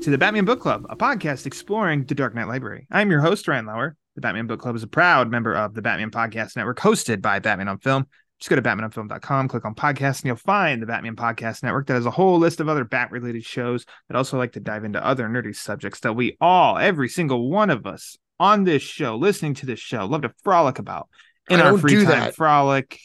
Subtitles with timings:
[0.00, 2.86] to the Batman Book Club, a podcast exploring the Dark Knight Library.
[2.90, 3.96] I'm your host, Ryan Lauer.
[4.14, 7.38] The Batman Book Club is a proud member of the Batman Podcast Network, hosted by
[7.38, 8.06] Batman on Film.
[8.38, 11.94] Just go to batmanonfilm.com, click on podcast, and you'll find the Batman Podcast Network that
[11.94, 15.04] has a whole list of other bat related shows that also like to dive into
[15.04, 19.52] other nerdy subjects that we all, every single one of us on this show, listening
[19.52, 21.10] to this show, love to frolic about
[21.50, 22.06] in I our free time.
[22.06, 22.36] that.
[22.36, 22.98] Frolic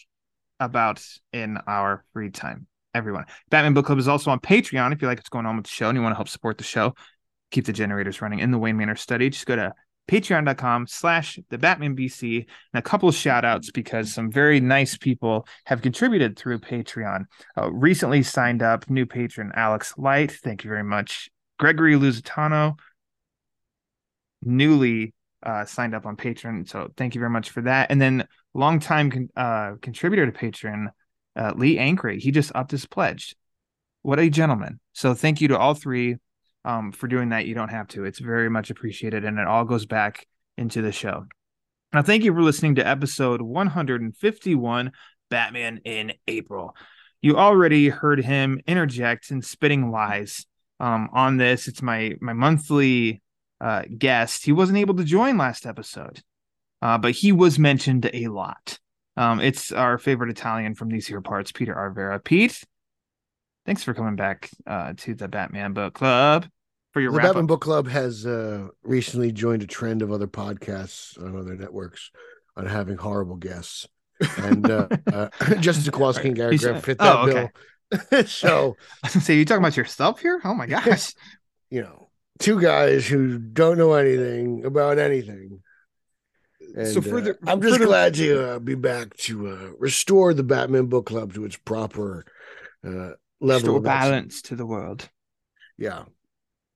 [0.62, 2.68] about in our free time.
[2.96, 3.26] Everyone.
[3.50, 5.72] Batman Book Club is also on Patreon if you like what's going on with the
[5.72, 6.96] show and you want to help support the show,
[7.52, 9.30] keep the generators running in the Wayne Manor study.
[9.30, 9.74] Just go to
[10.08, 12.38] patreon.com slash the Batman BC
[12.74, 17.26] and a couple of shout outs because some very nice people have contributed through Patreon.
[17.58, 20.32] Uh, recently signed up new patron Alex Light.
[20.32, 21.30] Thank you very much.
[21.60, 22.78] Gregory Lusitano,
[24.42, 26.68] newly uh, signed up on Patreon.
[26.68, 27.92] So thank you very much for that.
[27.92, 30.88] And then longtime con- uh, contributor to Patreon,
[31.36, 32.20] uh, Lee Ankray.
[32.20, 33.36] He just upped his pledge.
[34.02, 34.80] What a gentleman.
[34.94, 36.18] So thank you to all three
[36.64, 37.46] um, for doing that.
[37.46, 38.06] You don't have to.
[38.06, 39.26] It's very much appreciated.
[39.26, 40.28] And it all goes back
[40.58, 41.26] into the show.
[41.94, 44.92] Now, thank you for listening to episode 151
[45.30, 46.76] Batman in April.
[47.22, 50.46] You already heard him interject and spitting lies
[50.80, 51.68] um, on this.
[51.68, 53.22] It's my my monthly
[53.62, 54.46] uh, guest.
[54.46, 56.22] He wasn't able to join last episode,
[56.82, 58.78] uh, but he was mentioned a lot.
[59.18, 62.20] Um, it's our favorite Italian from these here parts, Peter Verra.
[62.20, 62.64] Pete,
[63.66, 66.48] thanks for coming back uh, to the Batman Book Club
[66.92, 67.48] for your The Batman up.
[67.48, 72.12] Book Club has uh, recently joined a trend of other podcasts on other networks
[72.58, 73.88] on having horrible guests.
[74.38, 77.52] And uh, uh, Justin Kowalski and Gary Grant fit oh, that
[77.92, 78.26] bill.
[78.26, 78.76] so,
[79.08, 80.42] so you talking about yourself here?
[80.44, 81.14] Oh my gosh!
[81.70, 82.10] you know,
[82.40, 85.62] two guys who don't know anything about anything.
[86.76, 90.34] And, So for uh, I'm just the- glad to uh, be back to uh, restore
[90.34, 92.26] the Batman Book Club to its proper
[92.86, 95.10] uh, level Restore of balance to the world.
[95.78, 96.04] Yeah.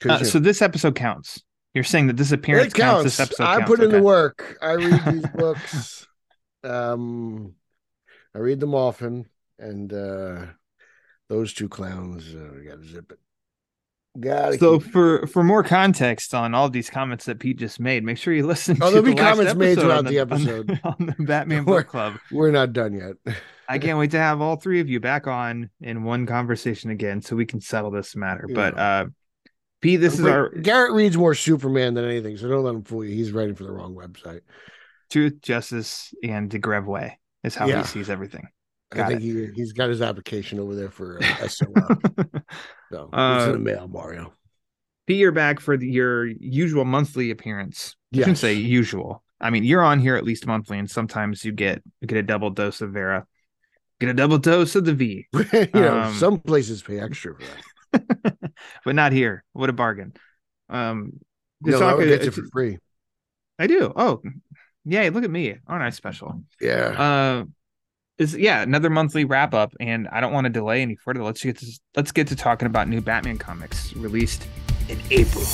[0.07, 1.43] Uh, so this episode counts.
[1.73, 3.03] You're saying that this appearance it counts.
[3.03, 3.67] This episode I counts.
[3.69, 4.57] put in the work.
[4.61, 6.07] I read these books.
[6.63, 7.53] Um,
[8.33, 9.25] I read them often,
[9.59, 10.45] and uh,
[11.27, 13.19] those two clowns uh, got to zip it.
[14.19, 14.59] Got.
[14.59, 18.33] So for for more context on all these comments that Pete just made, make sure
[18.33, 18.77] you listen.
[18.81, 20.79] Oh, there'll the be comments made throughout on the on episode.
[20.83, 22.13] on the Batman We're- Book Club.
[22.31, 23.35] We're not done yet.
[23.67, 27.21] I can't wait to have all three of you back on in one conversation again,
[27.21, 28.47] so we can settle this matter.
[28.51, 29.05] But uh,
[29.81, 32.83] Pete, this is Wait, our Garrett reads more Superman than anything, so don't let him
[32.83, 33.15] fool you.
[33.15, 34.41] He's writing for the wrong website.
[35.11, 37.81] truth, justice, and the Grev way is how Yeah.
[37.81, 38.47] he sees everything.
[38.91, 41.73] I Got think he he's got his application over there for uh, SOL.
[42.91, 44.33] so it's Uh, in the mail, Mario.
[45.05, 47.95] Pete, you're back for the, your usual monthly appearance.
[48.13, 49.23] I shouldn't say usual.
[49.41, 52.23] I mean, you're on here at least monthly, and sometimes you get you get a
[52.23, 53.25] double dose of Verra,
[53.99, 57.43] get a double dose of the V, you know, um, some places pay extra for
[57.93, 58.51] that.
[58.85, 59.43] but not here.
[59.53, 60.13] What a bargain!
[60.67, 61.13] Um,
[61.63, 62.77] You know, that gets uh, it for free.
[63.57, 63.93] I do.
[63.95, 64.21] Oh,
[64.83, 65.09] yay!
[65.09, 65.55] Look at me.
[65.67, 66.43] Aren't I special?
[66.59, 66.95] Yeah.
[66.97, 67.43] Uh,
[68.19, 71.23] is yeah another monthly wrap up, and I don't want to delay any further.
[71.23, 74.45] Let's get to let's get to talking about new Batman comics released
[74.89, 75.45] in April.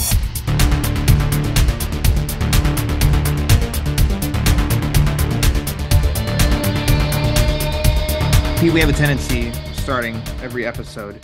[8.63, 11.19] We have a tendency starting every episode,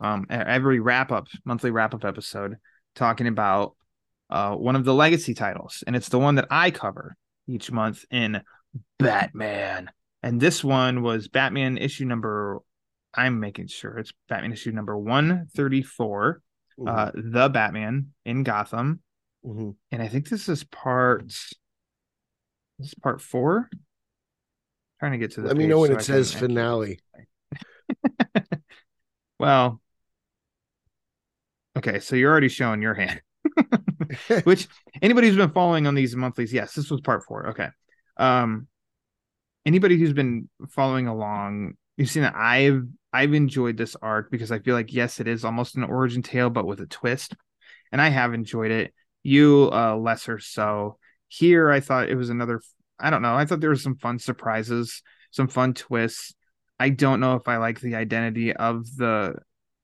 [0.00, 2.56] um, every wrap up, monthly wrap up episode,
[2.94, 3.76] talking about
[4.30, 7.14] uh, one of the legacy titles, and it's the one that I cover
[7.46, 8.40] each month in
[8.98, 9.90] Batman.
[10.22, 12.60] And this one was Batman issue number.
[13.14, 16.40] I'm making sure it's Batman issue number 134,
[16.86, 19.00] uh, the Batman in Gotham,
[19.44, 19.76] Mhm.
[19.90, 21.26] and I think this is part.
[21.26, 21.54] This
[22.88, 23.68] is part four.
[25.00, 25.48] Trying to get to the.
[25.48, 27.00] Let me know when so it I says can finale.
[29.38, 29.80] Well,
[31.76, 33.20] okay, so you're already showing your hand.
[34.44, 34.68] Which
[35.00, 37.48] anybody who's been following on these monthlies, yes, this was part four.
[37.48, 37.68] Okay.
[38.16, 38.68] Um
[39.64, 44.58] anybody who's been following along, you've seen that I've I've enjoyed this arc because I
[44.58, 47.34] feel like yes, it is almost an origin tale, but with a twist.
[47.90, 48.94] And I have enjoyed it.
[49.22, 50.98] You uh lesser so.
[51.28, 52.60] Here I thought it was another
[52.98, 53.34] I don't know.
[53.34, 56.34] I thought there were some fun surprises, some fun twists.
[56.78, 59.36] I don't know if I like the identity of the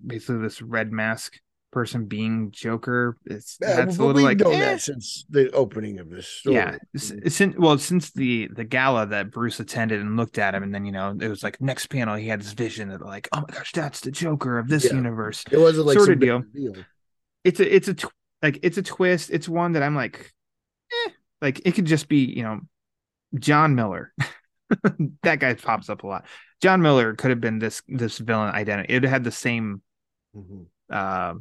[0.04, 1.38] basically this red mask
[1.70, 3.16] person being Joker.
[3.26, 4.60] It's Yeah, that's a little like known eh.
[4.60, 6.56] that since the opening of this story.
[6.56, 6.76] yeah.
[6.96, 10.84] Since well, since the the gala that Bruce attended and looked at him, and then
[10.86, 13.54] you know it was like next panel he had this vision of like, oh my
[13.54, 14.94] gosh, that's the Joker of this Yeah.
[14.94, 15.44] universe.
[15.50, 16.74] It wasn't like Sort of big deal.
[17.44, 18.12] It's a it's a tw-
[18.42, 19.30] like it's a twist.
[19.30, 20.32] It's one that I'm like,
[21.06, 21.10] eh.
[21.42, 22.60] like it could just be you know
[23.38, 24.12] John Miller.
[25.22, 26.24] that guy pops up a lot.
[26.60, 28.92] John Miller could have been this this villain identity.
[28.94, 29.82] It had the same
[30.36, 30.66] Mhm.
[30.90, 31.34] uh,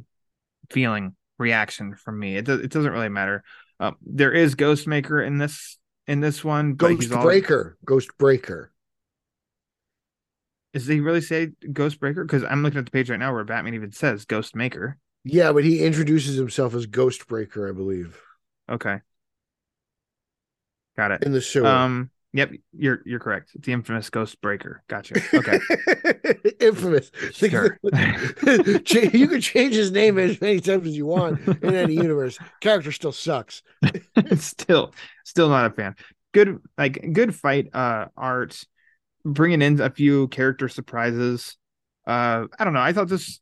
[0.70, 2.36] feeling reaction from me.
[2.36, 3.42] It does it doesn't really matter.
[3.80, 7.76] Uh, there is Ghostmaker in this in this one, Ghost he's all, Breaker.
[7.84, 8.72] Ghost Breaker.
[10.74, 12.26] Is he really say Ghostbreaker?
[12.26, 14.94] Because I'm looking at the page right now where Batman even says Ghostmaker.
[15.24, 18.20] Yeah, but he introduces himself as Ghost Breaker, I believe,
[18.68, 18.98] Okay,
[20.96, 21.22] got it.
[21.22, 21.66] in the show.
[21.66, 23.50] Um, yep, you're you're correct.
[23.60, 24.76] The infamous Ghostbreaker.
[24.88, 25.20] Gotcha.
[25.34, 25.58] Okay,
[26.60, 27.10] Infamous.
[27.32, 27.78] Sure.
[28.42, 32.38] You can change his name as many times as you want in any universe.
[32.60, 33.62] Character still sucks.
[34.36, 34.92] still
[35.24, 35.94] still not a fan.
[36.32, 38.62] Good like good fight uh art,
[39.24, 41.56] bringing in a few character surprises.
[42.06, 42.80] Uh, I don't know.
[42.80, 43.40] I thought this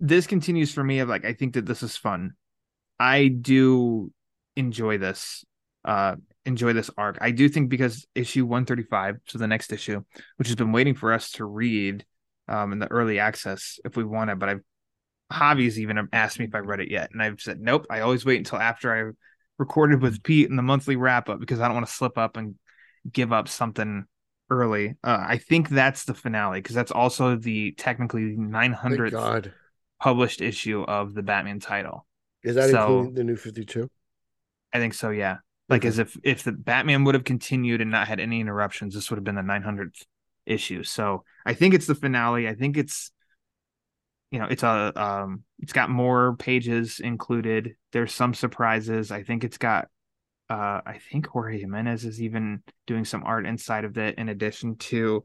[0.00, 2.32] this continues for me of like I think that this is fun.
[2.98, 4.12] I do
[4.56, 5.44] enjoy this.
[5.84, 7.18] Uh, enjoy this arc.
[7.20, 10.02] I do think because issue 135, so the next issue,
[10.36, 12.04] which has been waiting for us to read
[12.48, 14.60] um in the early access if we want it, but I've
[15.32, 17.86] Javi's even asked me if I read it yet, and I've said nope.
[17.88, 19.12] I always wait until after I
[19.58, 22.36] recorded with Pete in the monthly wrap up because I don't want to slip up
[22.36, 22.56] and
[23.10, 24.04] give up something
[24.50, 24.96] early.
[25.02, 29.52] Uh, I think that's the finale because that's also the technically Thank 900th God.
[30.00, 32.06] published issue of the Batman title.
[32.42, 33.88] Is that So- including the new 52?
[34.72, 35.36] I think so, yeah.
[35.68, 39.10] Like as if if the Batman would have continued and not had any interruptions, this
[39.10, 40.04] would have been the 900th
[40.46, 40.82] issue.
[40.82, 42.48] So I think it's the finale.
[42.48, 43.10] I think it's
[44.30, 47.76] you know it's a um it's got more pages included.
[47.92, 49.10] There's some surprises.
[49.10, 49.88] I think it's got
[50.50, 54.76] uh I think Jorge Jimenez is even doing some art inside of it in addition
[54.76, 55.24] to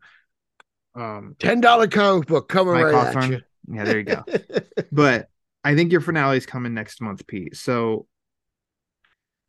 [0.95, 3.33] um $10 comic book coming Mike right Hawthorne.
[3.33, 4.23] at Yeah, there you go.
[4.91, 5.29] but
[5.63, 7.55] I think your finale is coming next month, Pete.
[7.55, 8.07] So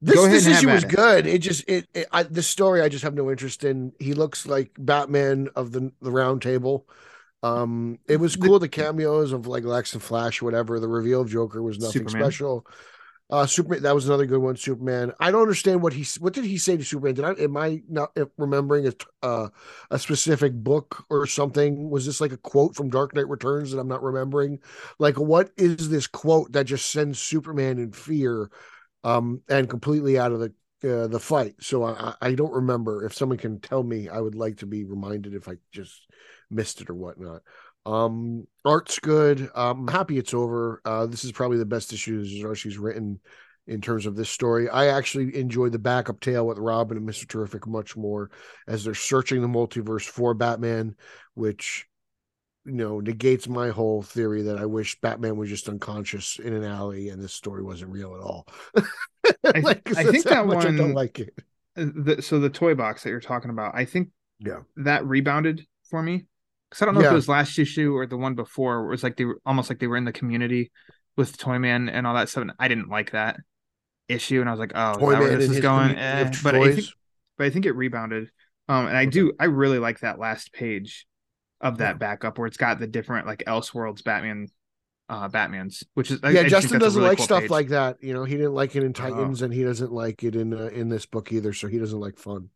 [0.00, 0.90] This, this issue was it.
[0.90, 1.26] good.
[1.26, 3.92] It just it, it I, the story I just have no interest in.
[3.98, 6.86] He looks like Batman of the the Round Table.
[7.42, 10.78] Um, it was cool the cameos of like Lex and Flash, whatever.
[10.78, 12.22] The reveal of Joker was nothing Superman.
[12.22, 12.66] special.
[13.30, 14.56] Uh, Superman that was another good one.
[14.56, 15.12] Superman.
[15.20, 17.14] I don't understand what he what did he say to Superman?
[17.14, 18.92] Did I am I not remembering a
[19.26, 19.48] uh,
[19.90, 21.90] a specific book or something?
[21.90, 24.60] Was this like a quote from Dark Knight Returns that I'm not remembering?
[24.98, 28.50] Like what is this quote that just sends Superman in fear?
[29.04, 30.52] Um, and completely out of the
[30.82, 31.54] uh, the fight.
[31.60, 33.04] So I, I don't remember.
[33.04, 36.06] If someone can tell me, I would like to be reminded if I just
[36.50, 37.42] missed it or whatnot.
[37.86, 39.50] Um, art's good.
[39.54, 40.82] I'm happy it's over.
[40.84, 43.20] Uh, this is probably the best issue Zdarsky's written
[43.66, 44.68] in terms of this story.
[44.68, 48.30] I actually enjoy the backup tale with Robin and Mister Terrific much more
[48.66, 50.96] as they're searching the multiverse for Batman,
[51.34, 51.86] which
[52.68, 56.64] you know negates my whole theory that I wish Batman was just unconscious in an
[56.64, 58.46] alley and this story wasn't real at all.
[59.54, 61.34] I- Like, I that's think that much I don't like it.
[61.76, 64.60] uh, the, so the toy box that you're talking about, I think Yeah.
[64.76, 66.26] that rebounded for me
[66.70, 68.80] because I don't know if it was last issue or the one before.
[68.82, 70.70] Where it was like they were almost like they were in the community
[71.16, 72.42] with Toyman and all that stuff.
[72.42, 73.38] And I didn't like that
[74.08, 75.96] issue, and I was like, oh, is where this is going?
[75.96, 76.30] Eh.
[76.42, 76.86] But I think,
[77.38, 78.30] but I think it rebounded.
[78.68, 79.10] Um, and I Okay.
[79.10, 81.06] do, I really like that last page
[81.60, 81.98] of that Yeah.
[81.98, 84.46] backup where it's got the different like Elseworlds Batman,
[85.08, 87.50] uh, Batman's, which is I- I yeah, Justin a doesn't really like cool stuff page.
[87.50, 87.96] like that.
[88.02, 88.92] You know, he didn't like it in Oh.
[88.92, 91.52] Titans, and he doesn't like it in uh, in this book either.
[91.52, 92.50] So he doesn't like fun.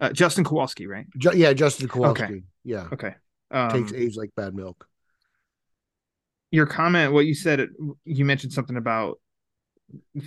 [0.00, 1.06] uh, Justin Kowalski, right?
[1.18, 2.44] Ju- yeah, Justin Kowalski.
[2.64, 3.14] Yeah, Okay.
[3.50, 4.86] Um, takes age like bad milk.
[6.50, 7.68] your comment what you said
[8.04, 9.20] you mentioned something about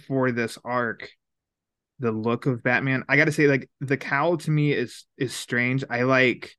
[0.07, 1.09] for this arc
[1.99, 5.83] the look of batman i gotta say like the cowl to me is is strange
[5.89, 6.55] i like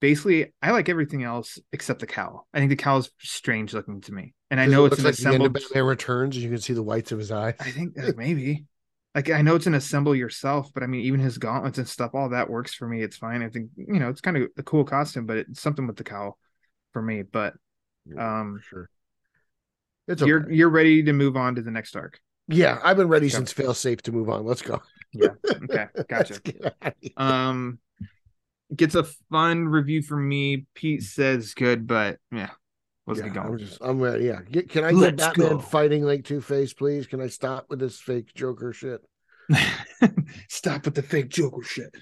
[0.00, 4.00] basically i like everything else except the cowl i think the cowl is strange looking
[4.00, 6.50] to me and i know it it's an like the assembled Batman Returns, and you
[6.50, 7.54] can see the whites of his eyes.
[7.60, 8.64] i think uh, maybe
[9.14, 12.14] like i know it's an assemble yourself but i mean even his gauntlets and stuff
[12.14, 14.62] all that works for me it's fine i think you know it's kind of a
[14.62, 16.38] cool costume but it's something with the cowl
[16.92, 17.54] for me but
[18.18, 18.88] um sure.
[20.06, 20.28] It's okay.
[20.28, 23.36] you're you're ready to move on to the next arc yeah, I've been ready Okay.
[23.36, 24.46] since fail safe to move on.
[24.46, 24.80] Let's go.
[25.12, 25.28] Yeah.
[25.64, 25.86] Okay.
[26.08, 26.32] Gotcha.
[26.34, 27.12] Let's get out of here.
[27.18, 27.78] Um,
[28.74, 30.66] gets a fun review from me.
[30.74, 32.50] Pete says good, but yeah,
[33.06, 33.46] let's Yeah, get going.
[33.48, 34.24] I'm just, I'm ready.
[34.26, 35.58] Yeah, get, can I get Let's Batman go.
[35.58, 37.06] fighting like Two Face, please?
[37.06, 39.00] Can I stop with this fake Joker shit?
[40.48, 41.94] Stop with the fake Joker shit.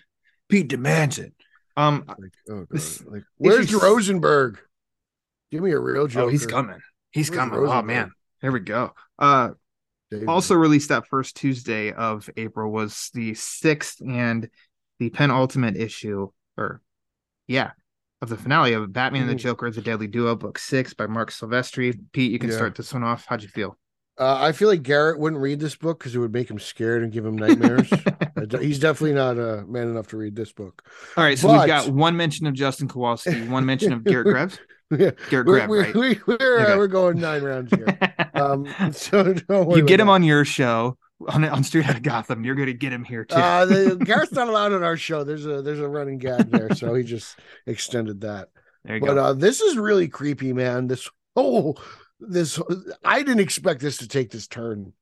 [0.48, 1.32] Pete demands it.
[1.76, 2.16] Um, Like,
[2.50, 4.58] oh god, This- like, where's issue- Rosenberg?
[5.52, 6.26] Give me a real Joker.
[6.26, 6.78] oh, he's coming.
[7.12, 7.60] He's Where's coming.
[7.68, 8.10] Oh man,
[8.42, 8.92] There we go.
[9.18, 9.50] Uh,
[10.10, 10.28] David.
[10.28, 14.48] also released that first Tuesday of April was the sixth and
[14.98, 16.80] the penultimate issue, or
[17.48, 17.70] yeah,
[18.22, 19.38] of the finale of Batman and the Mhm.
[19.38, 21.98] Joker: The Deadly Duo, Book Six by Marc Silvestri.
[22.12, 22.56] Pete, you can Yeah.
[22.56, 23.26] start this one off.
[23.28, 23.78] How'd you feel?
[24.18, 27.02] Uh, I feel like Garrett wouldn't read this book because it would make him scared
[27.02, 27.90] and give him nightmares.
[28.60, 30.82] He's definitely not a man enough to read this book.
[31.18, 34.26] All right, so But- we've got one mention of Justin Kowalski, one mention of Garrett
[34.28, 34.58] Greves.
[34.90, 35.94] yeah, Garrett Greb, we're, right?
[35.94, 37.98] we- we're, uh, we're going nine rounds here.
[38.36, 40.98] Um, so don't worry you get him on your show
[41.28, 42.44] on on Straight Outta Gotham.
[42.44, 43.36] You're going to get him here too.
[43.36, 45.24] Uh, the, Garrett's not allowed on our show.
[45.24, 48.48] There's a there's a running gag there, so he just extended that.
[48.84, 49.24] there you But go.
[49.24, 50.86] uh, this is really creepy, man.
[50.86, 51.78] This whole
[52.20, 52.60] this
[53.04, 54.92] I didn't expect this to take this turn.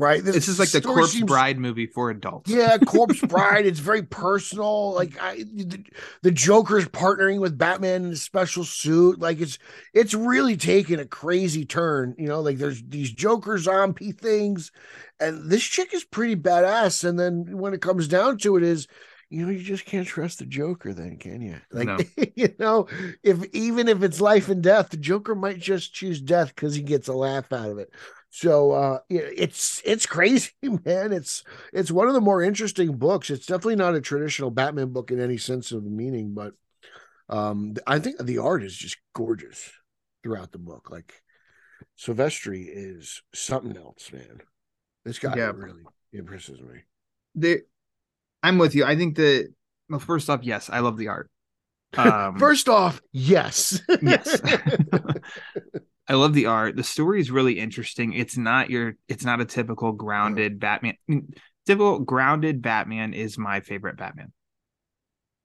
[0.00, 2.50] Right, this is like the Corpse seems- Bride movie for adults.
[2.50, 3.66] Yeah, Corpse Bride.
[3.66, 4.94] It's very personal.
[4.94, 5.84] Like I, the,
[6.22, 9.20] the Joker's partnering with Batman in a special suit.
[9.20, 9.58] Like it's
[9.92, 12.14] it's really taken a crazy turn.
[12.16, 14.72] You know, like there's these Joker zombie things,
[15.20, 17.04] and this chick is pretty badass.
[17.06, 18.88] And then when it comes down to it, is
[19.28, 20.94] you know you just can't trust the Joker.
[20.94, 21.56] Then can you?
[21.70, 21.98] Like No.
[22.34, 22.86] you know,
[23.22, 26.80] if even if it's life and death, the Joker might just choose death because he
[26.80, 27.92] gets a laugh out of it.
[28.30, 31.12] So uh yeah, it's it's crazy, man.
[31.12, 33.28] It's it's one of the more interesting books.
[33.30, 36.54] It's definitely not a traditional Batman book in any sense of the meaning, but
[37.28, 39.70] um I think the art is just gorgeous
[40.22, 40.90] throughout the book.
[40.90, 41.22] Like
[41.98, 44.40] Silvestri is something else, man.
[45.04, 45.52] This guy Yeah.
[45.54, 45.82] really
[46.12, 46.82] impresses me.
[47.34, 47.62] The-
[48.42, 48.84] I'm with you.
[48.84, 49.52] I think that
[49.88, 51.30] well, first off, yes, I love the art.
[51.98, 53.82] Um, First off, yes.
[54.00, 54.40] yes.
[56.08, 56.76] I love the art.
[56.76, 58.12] The story is really interesting.
[58.12, 60.94] It's not your it's not a typical grounded Batman.
[61.08, 61.34] I mean,
[61.66, 64.32] Typical grounded Batman is my favorite Batman.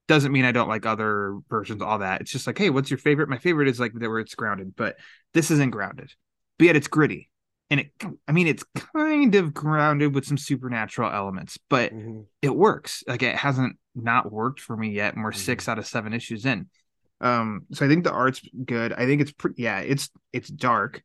[0.08, 2.20] Doesn't mean I don't like other versions, all that.
[2.20, 3.28] It's just like, hey, what's your favorite?
[3.28, 4.96] My favorite is like that where it's grounded, but
[5.34, 6.12] this isn't grounded.
[6.58, 7.30] But yet it's gritty.
[7.70, 7.90] And it
[8.26, 12.26] I mean it's kind of grounded with some supernatural elements, but Mhm.
[12.40, 13.04] it works.
[13.06, 16.46] Like it hasn't not worked for me yet, and we're six out of seven issues
[16.46, 16.68] in.
[17.20, 18.92] Um, so I think the art's good.
[18.92, 19.62] I think it's pretty.
[19.62, 21.02] Yeah, it's it's dark.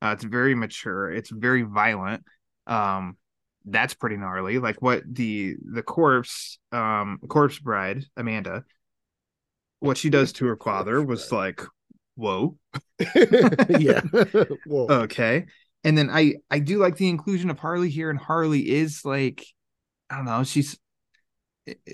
[0.00, 1.10] Uh, it's very mature.
[1.10, 2.24] It's very violent.
[2.66, 3.16] Um,
[3.64, 4.58] that's pretty gnarly.
[4.58, 8.64] Like what the the corpse, um, corpse bride Amanda,
[9.80, 11.60] what she does to her father was like,
[12.14, 12.56] whoa,
[13.68, 14.00] yeah.
[14.66, 14.86] Whoa.
[14.88, 15.46] okay.
[15.84, 19.44] And then I I do like the inclusion of Harley here, and Harley is like,
[20.08, 20.78] I don't know, she's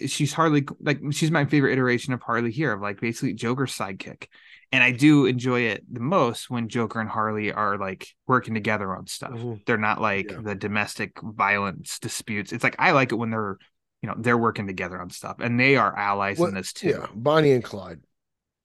[0.06, 4.26] she's Harley like she's my favorite iteration of Harley here, of like basically Joker's sidekick.
[4.72, 8.94] And I do enjoy it the most when Joker and Harley are like working together
[8.94, 9.32] on stuff.
[9.32, 9.64] Mhm.
[9.64, 10.40] They're not like Yeah.
[10.42, 12.52] the domestic violence disputes.
[12.52, 13.56] It's like I like it when they're,
[14.02, 16.88] you know, they're working together on stuff, and they are allies What- in this too
[16.88, 17.06] yeah.
[17.14, 18.00] Bonnie and Clyde.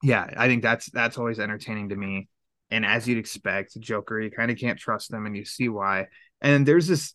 [0.02, 2.28] yeah, I think that's that's always entertaining to me.
[2.72, 6.08] And as you'd expect, Joker, you kind of can't trust them, and you see why.
[6.42, 7.14] And there's this,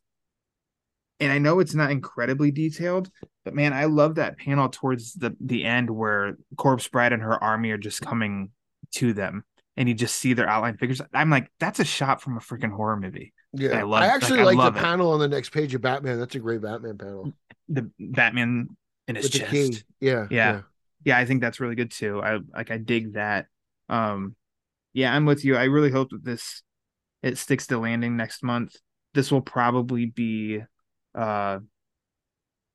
[1.21, 3.11] and I know it's not incredibly detailed,
[3.45, 7.43] but man, I love that panel towards the the end where Corpse Bride and her
[7.43, 8.51] army are just coming
[8.93, 9.45] to them,
[9.77, 11.01] and you just see their outline figures.
[11.13, 13.33] I'm like, that's a shot from a freaking horror movie.
[13.53, 13.79] Yeah.
[13.79, 14.83] I love- I actually I like, love the it.
[14.83, 16.19] panel on the next page of Batman.
[16.19, 17.33] That's a great Batman panel.
[17.69, 18.69] The Batman
[19.09, 19.51] in his With chest.
[19.51, 19.79] key.
[20.01, 20.27] Yeah.
[20.31, 20.61] Yeah.
[21.05, 23.47] yeah i think that's really good too i like i dig that
[23.89, 24.35] um
[24.93, 26.63] yeah i'm with you i really hope that this
[27.23, 28.77] it sticks to landing next month
[29.15, 30.61] this will probably be
[31.15, 31.59] uh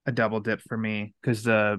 [0.05, 1.77] a double dip for me because the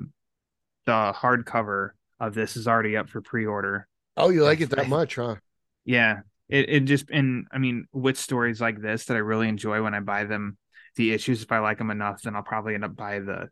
[0.87, 3.87] the hardcover of this is already up for pre-order.
[4.17, 5.37] Oh, you like it that much, huh?
[5.85, 9.83] yeah it, it just and i mean with stories like this that i really enjoy
[9.83, 10.57] when i buy them
[10.97, 13.49] the issues if i like them enough then i'll probably end up buy the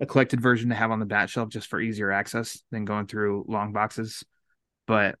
[0.00, 3.06] a collected version to have on the bat shelf just for easier access than going
[3.06, 4.24] through long boxes.
[4.88, 5.16] But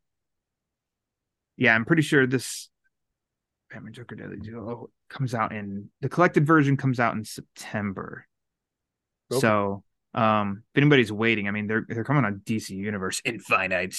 [1.56, 2.68] yeah i'm pretty sure this
[3.72, 8.26] batman joker deadly duo comes out in the collected version comes out in september
[9.32, 9.40] Okay.
[9.40, 9.82] so
[10.14, 13.96] um if anybody's waiting i mean they're they're coming on dc universe infinite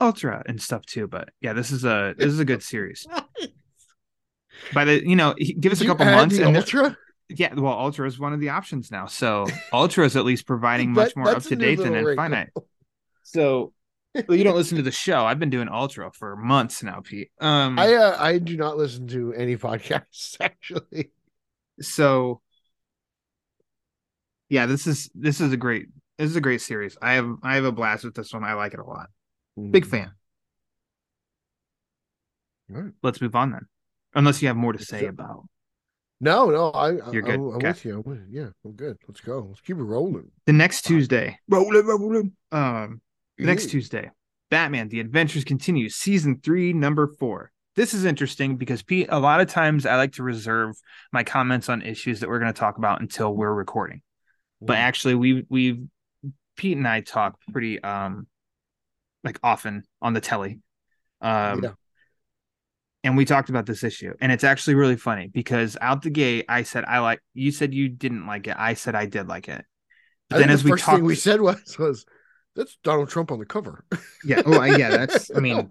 [0.00, 3.06] ultra and stuff too but yeah this is a this is a good series
[4.74, 6.96] by the you know give us Did a couple months and Ultra?
[7.30, 10.92] yeah well ultra is one of the options now so ultra is at least providing
[10.92, 12.24] much more up to date than little wrinkle.
[12.24, 12.50] infinite
[13.22, 13.72] so
[14.28, 17.78] you don't listen to the show i've been doing ultra for months now pete um
[17.78, 21.10] I uh, I do not listen to any podcasts actually.
[21.80, 22.40] so
[24.48, 25.86] yeah this is this is a great
[26.18, 28.54] this is a great series i have i have a blast with this one i
[28.54, 29.08] like it a lot
[29.70, 30.10] big fan
[32.74, 32.92] Alright.
[33.02, 33.66] let's move on then
[34.14, 35.08] unless you have more to say Sure.
[35.10, 35.44] about
[36.20, 37.34] No, no, I, I You're good.
[37.36, 37.68] I'm, I'm Okay.
[37.68, 37.96] with you.
[37.96, 38.96] I'm with, yeah, I'm good.
[39.06, 39.46] Let's go.
[39.48, 40.30] Let's keep it rolling.
[40.46, 42.32] the next tuesday Rolling, rolling.
[42.52, 43.00] um
[43.38, 44.10] The next Tuesday,
[44.50, 47.52] Batman: The Adventures Continue, Season Three, Number Four.
[47.76, 50.74] this is interesting because Pete, a lot of times I like to reserve
[51.12, 54.02] my comments on issues that we're going to talk about until we're recording.
[54.60, 54.80] But Mm.
[54.80, 55.86] actually, we we've
[56.56, 58.26] Pete and I talk pretty um
[59.22, 60.60] like often on the telly.
[61.20, 61.72] Um Yeah.
[63.04, 66.44] and we talked about this issue and it's actually really funny because out the gate
[66.48, 68.56] I said I like you said you didn't like it.
[68.58, 69.64] I said I did like it.
[70.28, 72.04] But I then as we talked we said was was
[72.58, 73.84] that's Donald Trump on the cover.
[74.24, 75.68] Yeah, oh yeah, that's I mean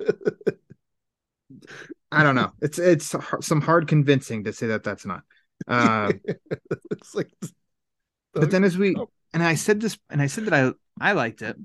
[2.11, 2.51] I don't know.
[2.61, 5.23] It's it's some hard convincing to say that that's not.
[5.67, 6.13] Uh,
[6.91, 7.29] it's like
[8.33, 8.95] but then as we
[9.33, 11.57] and I said this and I said that I I liked it.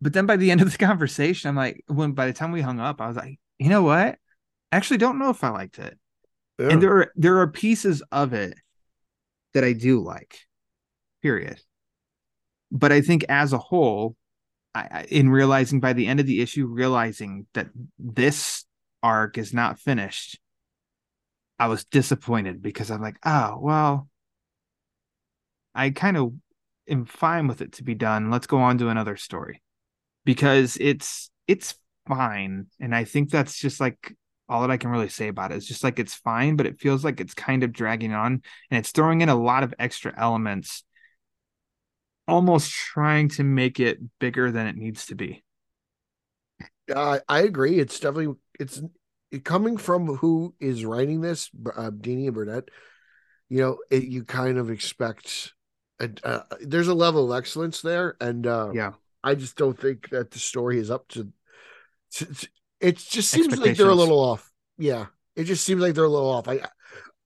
[0.00, 2.60] But then by the end of the conversation, I'm like, when by the time we
[2.60, 4.18] hung up, I was like, you know what?
[4.72, 5.98] I actually don't know if I liked it.
[6.58, 6.68] Yeah.
[6.68, 8.54] And there are there are pieces of it
[9.54, 10.40] that I do like.
[11.22, 11.60] Period.
[12.70, 14.16] But I think as a whole,
[14.74, 18.64] I, in realizing by the end of the issue, realizing that this
[19.02, 20.38] arc is not finished,
[21.58, 24.08] I was disappointed because I'm like, oh well,
[25.74, 26.34] I kind of
[26.88, 28.30] am fine with it to be done.
[28.30, 29.62] Let's go on to another story
[30.24, 31.76] because it's it's
[32.08, 34.16] fine, and I think that's just like
[34.48, 35.52] all that I can really say about.
[35.52, 38.78] It's just like it's fine, but it feels like it's kind of dragging on, and
[38.78, 40.84] it's throwing in a lot of extra elements,
[42.28, 45.44] almost trying to make it bigger than it needs to be.
[46.94, 47.78] Uh, I agree.
[47.78, 48.82] It's definitely it's
[49.30, 52.68] it, coming from who is writing this, uh, Dini and Burnett.
[53.48, 55.52] You know, it, you kind of expect
[56.00, 60.10] a, uh, there's a level of excellence there, and uh, Yeah, I just don't think
[60.10, 61.32] that the story is up to.
[62.12, 62.48] to- to-
[62.80, 64.50] it just seems like they're a little off.
[64.76, 66.48] Yeah, it just seems like they're a little off.
[66.48, 66.60] I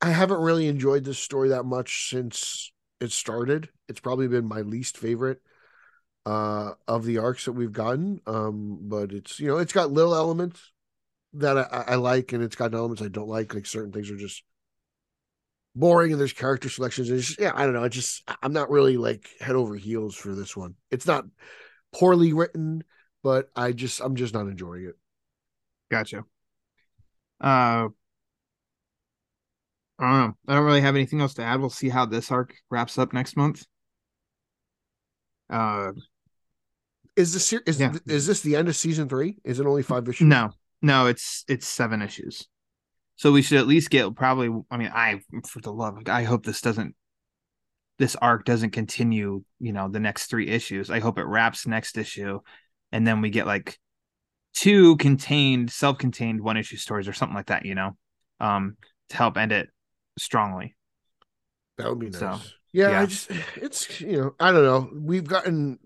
[0.00, 3.68] I haven't really enjoyed this story that much since it started.
[3.88, 5.40] It's probably been my least favorite
[6.26, 8.20] uh of the arcs that we've gotten.
[8.26, 10.72] Um, but it's you know it's got little elements
[11.34, 13.54] that I, I like, and it's got elements I don't like.
[13.54, 14.42] Like certain things are just
[15.74, 17.10] boring, and there's character selections.
[17.10, 17.84] And just, yeah, I don't know.
[17.84, 20.74] I just I'm not really like head over heels for this one.
[20.90, 21.24] It's not
[21.92, 22.84] poorly written,
[23.22, 24.96] but I just I'm just not enjoying it.
[25.90, 26.24] gotcha.
[27.40, 27.88] Uh,
[29.98, 30.34] I don't know.
[30.46, 31.60] I don't really have anything else to add.
[31.60, 33.64] We'll see how this arc wraps up next month.
[35.50, 35.92] Uh,
[37.16, 37.94] Is this is Yeah.
[38.06, 39.38] is this the end of season three?
[39.44, 40.28] Is it only five issues?
[40.28, 40.50] No,
[40.82, 42.46] no, it's it's seven issues.
[43.16, 44.50] So we should at least get probably.
[44.70, 46.94] I mean, I for the love, of I hope this doesn't.
[47.98, 49.42] This arc doesn't continue.
[49.58, 50.90] You know, the next three issues.
[50.90, 52.38] I hope it wraps next issue,
[52.92, 53.76] and then we get like
[54.54, 57.66] two contained, self-contained one issue stories or something like that.
[57.66, 57.96] You know,
[58.38, 58.76] um,
[59.08, 59.70] to help end it
[60.18, 60.74] strongly.
[61.78, 62.20] That would be nice.
[62.20, 62.40] So,
[62.72, 63.00] yeah, yeah.
[63.00, 64.90] I just it's you know I don't know.
[65.00, 65.78] We've gotten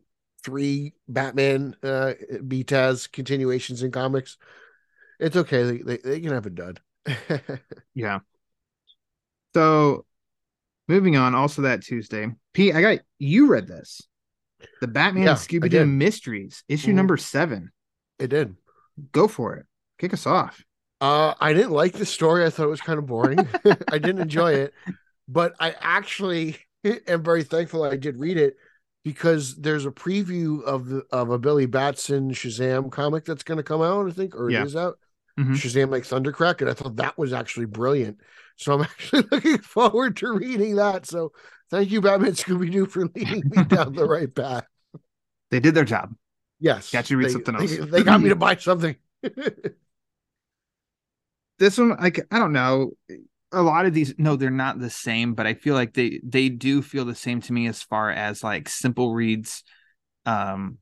[0.43, 4.39] three Batman uh BTAS continuations in comics.
[5.21, 5.63] It's okay.
[5.65, 6.77] They they, they can have it done.
[7.95, 8.21] Yeah.
[9.55, 10.07] So,
[10.89, 11.35] moving on.
[11.35, 14.03] Also that Tuesday, Pete, I got you read this,
[14.81, 15.87] the Batman Yeah, Scooby Doo.
[15.87, 16.95] Mysteries issue Mhm.
[16.95, 17.71] number seven.
[18.19, 18.57] it did.
[19.13, 19.67] Go for it.
[19.99, 20.65] Kick us off.
[21.03, 22.45] Uh, I didn't like the story.
[22.45, 23.41] I thought it was kind of boring.
[23.91, 24.73] I didn't enjoy it,
[25.27, 26.57] but I actually
[27.09, 28.57] am very thankful I did read it
[29.05, 33.65] because there's a preview of the of a Billy Batson Shazam comic that's going to
[33.65, 34.07] come out.
[34.09, 34.61] I think, or Yeah.
[34.63, 34.97] it is out.
[35.41, 35.55] Mhm.
[35.57, 38.19] Shazam like Thundercrack, and I thought that was actually brilliant.
[38.57, 41.07] So I'm actually looking forward to reading that.
[41.07, 41.33] So
[41.71, 44.67] thank you, Batman Scooby Doo, for leading me down the right path.
[45.51, 46.15] They did their job.
[46.61, 47.91] Yes, Got you read they, something they- else.
[47.91, 48.95] They, got me to buy something.
[51.63, 52.91] This one, like, I don't know.
[53.53, 56.49] A lot of these, no, they're not the same, but I feel like they they
[56.49, 59.63] do feel the same to me as far as like simple reads,
[60.27, 60.79] um,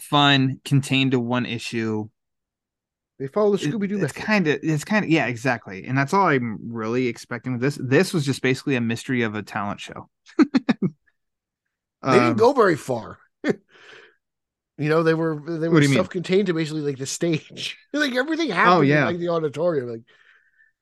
[0.00, 2.08] fun, contained to one issue.
[3.18, 6.12] they follow the Scooby Doo it's kind of it's kind of yeah exactly and that's
[6.12, 9.80] all i'm really expecting with this this was just basically a mystery of a talent
[9.80, 10.08] show
[12.06, 13.18] they Um, didn't go very far.
[14.78, 15.96] you know, they were they were do you mean?
[15.96, 17.76] self-contained to basically like the stage.
[17.92, 19.00] like everything happened yeah.
[19.00, 19.90] in like the auditorium.
[19.90, 20.02] Like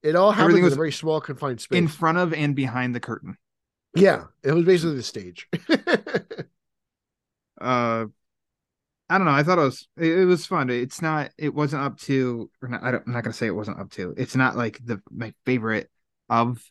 [0.02, 1.78] it all happened Everything in was a very small confined space.
[1.78, 3.36] in front of and behind the curtain
[3.94, 5.48] yeah, it was basically the stage.
[7.60, 8.06] uh
[9.10, 11.98] i don't know i thought it was it, was fun it's not it wasn't up
[11.98, 14.56] to or not, I don't, i'm not gonna say it wasn't up to it's not
[14.56, 15.90] like the my favorite
[16.30, 16.64] of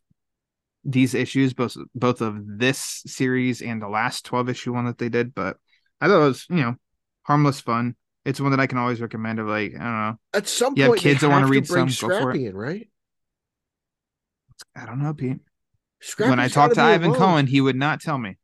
[0.83, 5.09] these issues both both of this series and the last 12 issue one that they
[5.09, 5.57] did but
[6.01, 6.75] i thought it was you know
[7.29, 10.47] harmless fun it's one that i can always recommend of like i don't know At
[10.47, 11.89] some You have point, kids they that wanna read some.
[11.89, 12.89] Scrappy in, right?
[14.75, 15.39] i don't know pete
[16.01, 17.19] Scrappy's when i talked to ivan involved.
[17.19, 18.37] cohen he would not tell me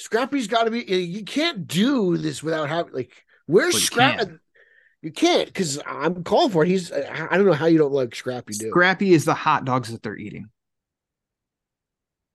[0.00, 0.78] Scrappy's got to be.
[0.84, 3.10] You can't do this without having like.
[3.46, 4.32] Where's Well, Scrappy?
[5.02, 6.68] You can't because I'm calling for it.
[6.68, 8.68] He's I don't know how you don't like Scrappy Doo.
[8.70, 10.50] Scrappy is the hot dogs that they're eating.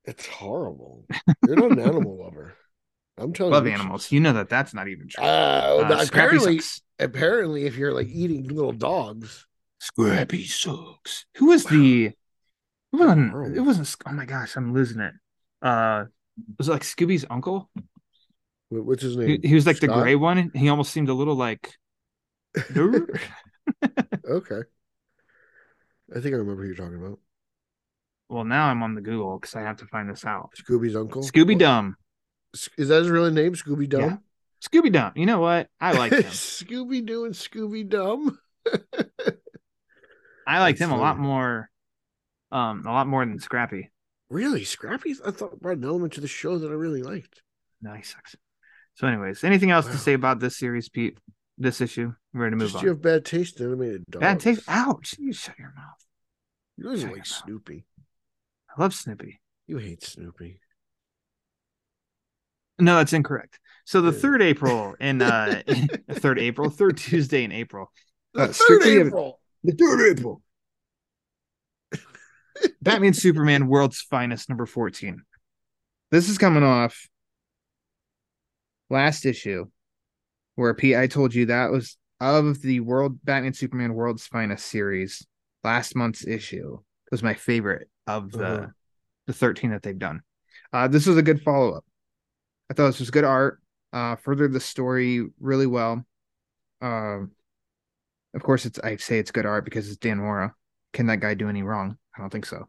[0.04, 1.06] It's horrible.
[1.48, 2.54] You're not an animal lover.
[3.18, 3.56] I'm telling you.
[3.58, 3.74] Love you.
[3.74, 4.12] animals.
[4.12, 5.24] You know that that's not even true.
[5.24, 6.60] Uh, Uh, apparently,
[7.00, 9.46] apparently, if you're like eating little dogs,
[9.80, 11.26] Scrappy sucks.
[11.38, 12.06] Who was the?
[12.08, 12.16] It
[12.92, 13.58] wasn't.
[13.58, 13.96] It wasn't.
[14.06, 15.14] Oh my gosh, I'm losing it.
[15.62, 16.06] Uh,
[16.58, 17.70] was it like Scooby's uncle?
[18.70, 19.42] wh- what's his He, name?
[19.44, 20.52] he was like the gray one.
[20.54, 21.76] He almost seemed a little like.
[24.30, 24.62] Okay.
[26.16, 27.20] I think I remember who you're talking about.
[28.30, 30.52] well, now I'm on the Google because I have to find this out.
[30.58, 31.22] Scooby's uncle.
[31.24, 31.96] Scooby Dum.
[32.78, 33.54] Is that his real name?
[33.54, 34.02] Scooby Dum.
[34.02, 34.18] Yeah.
[34.64, 35.12] Scooby Dum.
[35.16, 35.68] You know what?
[35.80, 36.24] I like him.
[36.24, 38.38] Scooby Doo and Scooby Dum.
[40.46, 41.70] I liked That's him a lot more.
[42.52, 43.92] Um, a lot more than Scrappy.
[44.30, 45.16] Really, Scrappy?
[45.26, 47.42] I thought brought an element to the show that I really liked.
[47.82, 48.36] No, he sucks.
[48.96, 49.92] So, anyways, anything else Wow.
[49.94, 51.18] to say about this series, Pete?
[51.58, 52.14] This issue?
[52.34, 52.84] We're ready to move Just on.
[52.84, 54.22] you have bad taste in animated dogs.
[54.22, 54.62] Bad taste.
[54.68, 55.16] Ouch!
[55.20, 56.06] You shut your mouth.
[56.78, 57.26] You don't like.
[57.26, 57.86] Snoopy.
[58.76, 59.40] I love Snoopy.
[59.68, 60.60] You hate Snoopy.
[62.84, 63.60] No, that's incorrect.
[63.86, 64.20] So the Yeah.
[64.20, 65.62] third April in uh
[66.12, 67.92] third April, third Tuesday in April.
[68.34, 69.40] The Uh, third strictly a- April.
[69.64, 70.42] The third April.
[72.82, 75.22] Batman Superman World's Finest number 14.
[76.12, 77.08] This is coming off
[78.90, 79.66] last issue
[80.56, 85.26] where Pete I told you that was of the World Batman Superman World's Finest series.
[85.64, 86.78] Last month's issue
[87.12, 88.68] was my favorite of the Uh-huh.
[89.28, 90.22] the 13 that they've done.
[90.72, 91.86] Uh this was a good follow-up.
[92.70, 93.60] I thought this was good art.
[93.92, 96.06] Uh furthered the story really well.
[96.82, 97.32] Um
[98.34, 100.56] of course it's I say it's good art because it's Dan Mora.
[100.94, 101.98] Can that guy do any wrong?
[102.16, 102.68] I don't think so.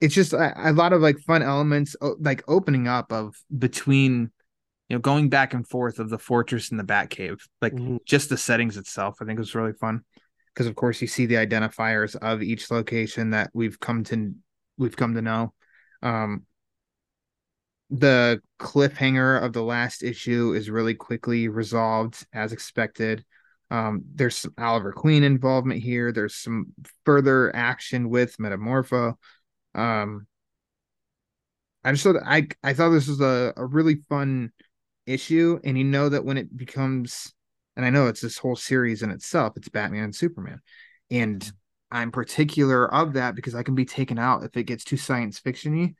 [0.00, 4.30] It's just a, a lot of like fun elements like opening up of between
[4.88, 7.40] you know going back and forth of the fortress and the Batcave.
[7.60, 7.98] Like Mhm.
[8.04, 10.02] just the settings itself I think it was really fun
[10.54, 14.34] because of course you see the identifiers of each location that we've come to
[14.76, 15.54] we've come to know
[16.02, 16.46] um
[17.92, 23.24] the cliffhanger of the last issue is really quickly resolved as expected
[23.70, 26.72] um there's some oliver queen involvement here there's some
[27.04, 29.14] further action with metamorpho
[29.74, 30.26] um
[31.84, 34.50] i just thought i i thought this was a, a really fun
[35.06, 37.34] issue and you know that when it becomes
[37.76, 40.60] and I know it's this whole series in itself, it's Batman and Superman.
[41.10, 41.50] And
[41.90, 45.40] I'm particular of that because I can be taken out if it gets too science
[45.40, 45.94] fictiony.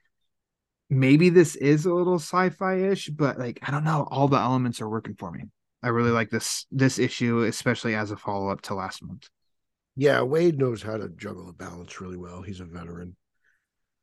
[0.92, 4.88] Maybe this is a little sci-fi-ish, but like I don't know, all the elements are
[4.88, 5.44] working for me.
[5.83, 9.28] I really like this this issue, especially as a follow-up to last month.
[9.96, 12.42] Yeah, Waid knows how to juggle the balance really well.
[12.42, 13.16] He's a veteran.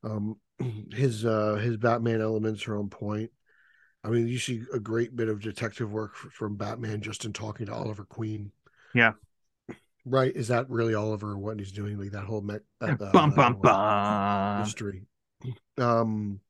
[0.04, 0.38] Um,
[0.92, 3.32] his uh his Batman elements are on point.
[4.04, 7.66] I mean, you see a great bit of detective work from Batman just in talking
[7.66, 8.52] to Oliver Queen.
[8.94, 9.14] Yeah.
[10.06, 10.34] Right?
[10.34, 12.00] Is that really Oliver what he's doing?
[12.00, 14.60] Like that whole me- uh, uh, bum bum bum.
[14.62, 15.04] mystery.
[15.78, 16.42] Um,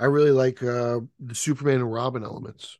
[0.00, 2.78] I really like uh the Superman and Robin elements.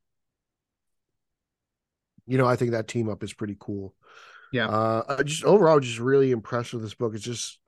[2.27, 3.95] You know, I think that team up is pretty cool.
[4.53, 4.69] Yeah.
[4.69, 7.15] Uh, I just overall just really impressed with this book.
[7.15, 7.59] It's just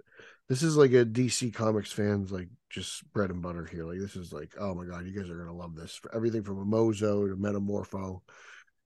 [0.48, 3.84] this is like a DC Comics fans like just bread and butter here.
[3.84, 5.96] Like this is like, oh my god, you guys are gonna love this.
[5.96, 8.22] For Everything from Amazo to Metamorpho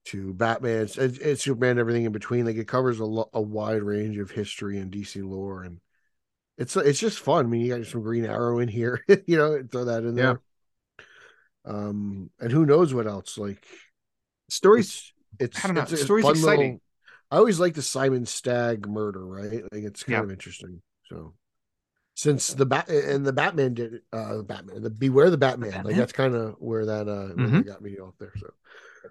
[0.05, 2.45] to Batman and, and Superman, everything in between.
[2.45, 5.79] Like it covers a, lo- a wide range of history and DC lore, and
[6.57, 7.45] it's it's just fun.
[7.45, 10.41] I mean, you got some Green Arrow in here, you know, throw that in there.
[11.67, 13.37] Um, and who knows what else?
[13.37, 13.65] Like
[14.49, 15.81] Stories it's, it's I don't know.
[15.81, 16.81] it's a Story's fun little- exciting.
[17.29, 19.61] I always like the Simon Stagg murder, right?
[19.71, 20.23] Like it's kind Yeah.
[20.23, 20.81] of interesting.
[21.09, 21.33] So
[22.15, 25.77] since the bat and the Batman did uh the Batman, the Beware the Batman, like
[25.83, 25.97] Batman?
[25.97, 27.51] that's kind of where that uh where Mhm.
[27.51, 28.31] that got me off there.
[28.37, 28.47] So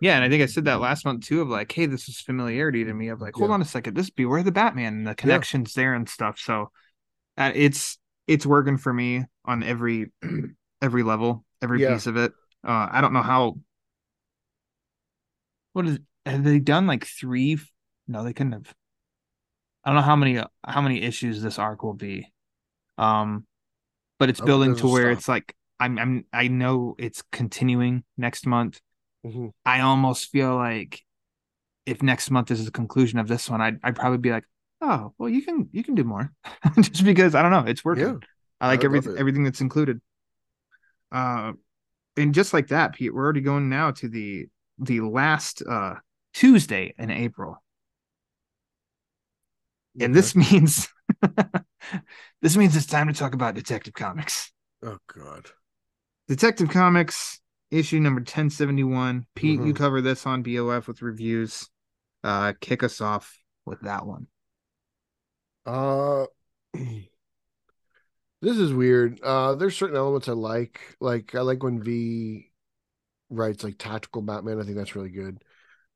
[0.01, 2.21] Yeah, and I think I said that last month too of like, hey, this is
[2.21, 3.55] familiarity to me of like, hold Yeah.
[3.55, 6.39] on a second, this Beware the Batman and the connections there and stuff.
[6.39, 6.71] So
[7.37, 10.11] uh, it's it's working for me on every
[10.83, 11.93] every level, every Yeah.
[11.95, 12.33] piece of it.
[12.67, 13.59] Uh I don't know how
[15.73, 17.59] what is have they done like three
[18.09, 18.75] no they couldn't have
[19.85, 22.33] I don't know how many how many issues this arc will be.
[22.99, 23.47] Um
[24.19, 25.19] but it's I hope it building to where stop.
[25.19, 28.81] it's like I'm I'm I know it's continuing next month.
[29.25, 29.53] Mhm.
[29.65, 31.05] I almost feel like
[31.87, 34.45] if next month is the conclusion of this one, I'd I'd probably be like,
[34.81, 36.33] oh, well, you can you can do more,
[36.81, 38.07] just because I don't know, it's working.
[38.07, 38.17] Yeah.
[38.61, 40.01] I like I everything everything that's included.
[41.13, 41.53] Uh,
[42.17, 44.47] and just like that, Pete, we're already going now to the
[44.79, 45.95] the last uh
[46.35, 47.63] Tuesday in April,
[50.01, 50.89] and this means
[52.43, 54.53] this means it's time to talk about Detective Comics.
[54.83, 55.47] oh god.
[56.29, 59.27] Detective Comics issue number 1071.
[59.35, 59.77] Pete, you Mhm.
[59.77, 61.69] cover this on BOF with reviews.
[62.25, 64.27] uh, kick us off with that one.
[65.65, 66.27] Uh,
[68.43, 69.21] this is weird.
[69.23, 70.81] Uh, there's certain elements I like.
[71.01, 72.51] Like I like when V
[73.31, 74.61] writes like tactical Batman.
[74.61, 75.43] I think that's really good.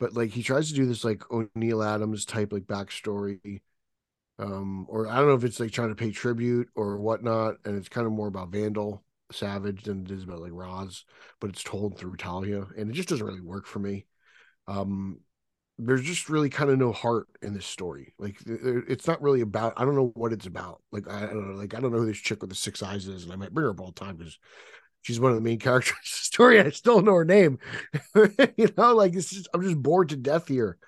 [0.01, 3.63] But like he tries to do this like O'Neil Adams type like backstory.
[4.39, 7.77] Um, or I don't know if it's like trying to pay tribute or whatnot, and
[7.77, 11.05] it's kind of more about Vandal Savage than it is about like Ra's,
[11.41, 14.07] but it's told through Talia, and it just doesn't really work for me.
[14.69, 15.21] Um,
[15.81, 18.13] there's just really kind of no heart in this story.
[18.19, 19.75] Like it's not really about.
[19.77, 20.83] I don't know what it's about.
[20.93, 21.57] Like I, don't know.
[21.57, 23.53] Like I don't know who this chick with the six eyes is, and I might
[23.55, 24.39] bring her up all the time because
[25.03, 26.61] she's one of the main characters of the story.
[26.61, 27.59] I still don't know her name.
[28.57, 30.79] you know, like it's just I'm just bored to death here.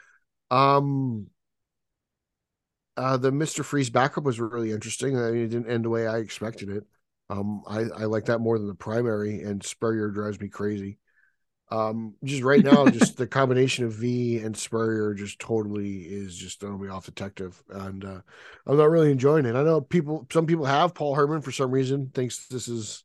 [0.51, 1.29] Um.
[2.95, 5.17] Uh, the Mister Freeze backup was really interesting.
[5.17, 6.85] I mean, it didn't end the way I expected it.
[7.31, 10.99] Um, I I like that more than the primary, and Spurrier drives me crazy.
[11.73, 16.61] Um, just right now, just the combination of V and Spurrier just totally is just
[16.61, 18.21] throwing me off detective, and uh,
[18.67, 19.57] I'm not really enjoying it.
[19.57, 23.05] I know people, some people have Paul Herman for some reason thinks this is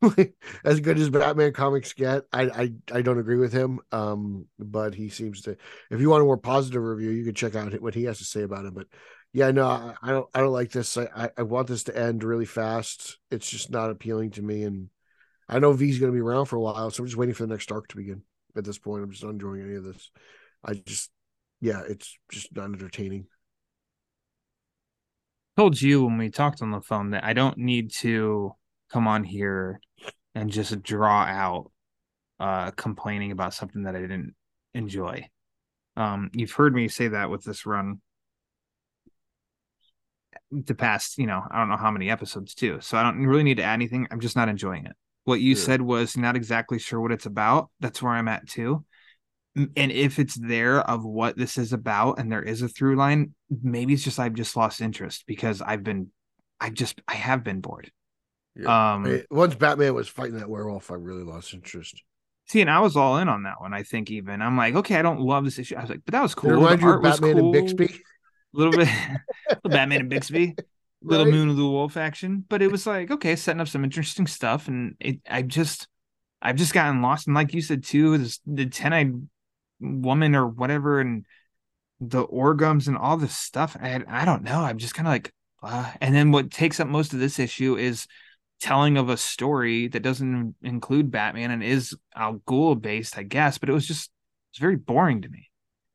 [0.64, 2.22] as good as Batman comics get.
[2.32, 5.58] I, I I don't agree with him, um, but he seems to.
[5.90, 8.24] If you want a more positive review, you can check out what he has to
[8.24, 8.74] say about it.
[8.74, 8.86] But
[9.34, 10.96] yeah, no, I, I don't I don't like this.
[10.96, 13.18] I, I I want this to end really fast.
[13.30, 14.88] It's just not appealing to me, and
[15.48, 17.44] I know V's going to be around for a while, so I'm just waiting for
[17.44, 18.22] the next arc to begin.
[18.56, 20.10] At this point, I'm just not enjoying any of this.
[20.64, 21.10] I just,
[21.60, 23.26] yeah, it's just not entertaining.
[25.56, 28.52] told you when we talked on the phone that I don't need to
[28.90, 29.80] come on here
[30.34, 31.72] and just draw out
[32.38, 34.34] uh complaining about something that I didn't
[34.72, 35.28] enjoy.
[35.96, 38.00] Um you've heard me say that with this run
[40.52, 42.78] the past, you know, I don't know how many episodes too.
[42.80, 44.06] So I don't really need to add anything.
[44.12, 44.96] I'm just not enjoying it.
[45.28, 45.60] What you Yeah.
[45.62, 47.70] said was not exactly sure what it's about.
[47.80, 48.84] That's where I'm at too.
[49.54, 53.34] And if it's there of what this is about and there is a through line,
[53.62, 56.10] maybe it's just I've just lost interest because I've been
[56.60, 57.90] I've just I have been bored.
[58.58, 62.02] Um I- once Batman was fighting that werewolf, I really lost interest.
[62.46, 63.74] see, and I was all in on that one.
[63.74, 65.76] I think even I'm like, okay, I don't love this issue.
[65.76, 66.50] I was like, but that was cool.
[66.52, 67.52] remind you of Batman and.
[67.52, 67.84] Bixby?
[67.86, 68.88] A little bit
[69.64, 70.54] Batman and Bixby.
[71.02, 71.34] Little Right?
[71.34, 74.68] Moon of the Wolf action, but it was like okay, setting up some interesting stuff,
[74.68, 75.88] and it I just
[76.42, 79.28] I've just gotten lost, and like you said too, this the ten eyed
[79.80, 81.24] woman or whatever, and
[82.00, 83.76] the Orghams and all this stuff.
[83.80, 84.60] I I don't know.
[84.60, 85.32] I'm just kind of like,
[85.62, 88.06] uh, and then what takes up most of this issue is
[88.60, 93.58] telling of a story that doesn't include Batman and is Al Ghul based, I guess,
[93.58, 94.10] but it was just
[94.50, 95.48] it's very boring to me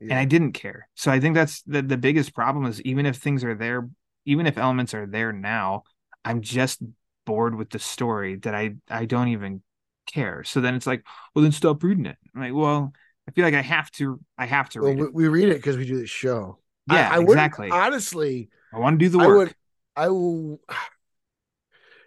[0.09, 0.87] and I didn't care.
[0.95, 3.87] So I think that's the the biggest problem is even if things are there,
[4.25, 5.83] even if elements are there now,
[6.25, 6.81] I'm just
[7.25, 9.61] bored with the story that I I don't even
[10.07, 10.43] care.
[10.43, 12.17] So then it's like, well, then stop reading it.
[12.35, 12.93] I'm like, well,
[13.27, 15.13] I feel like I have to I have to Well, read we, it.
[15.13, 16.59] we read it because we do the show.
[16.87, 17.69] Yeah, I, wouldn't- exactly.
[17.69, 19.37] Honestly, I want to do the I work.
[19.37, 19.55] would.
[19.95, 20.59] I will.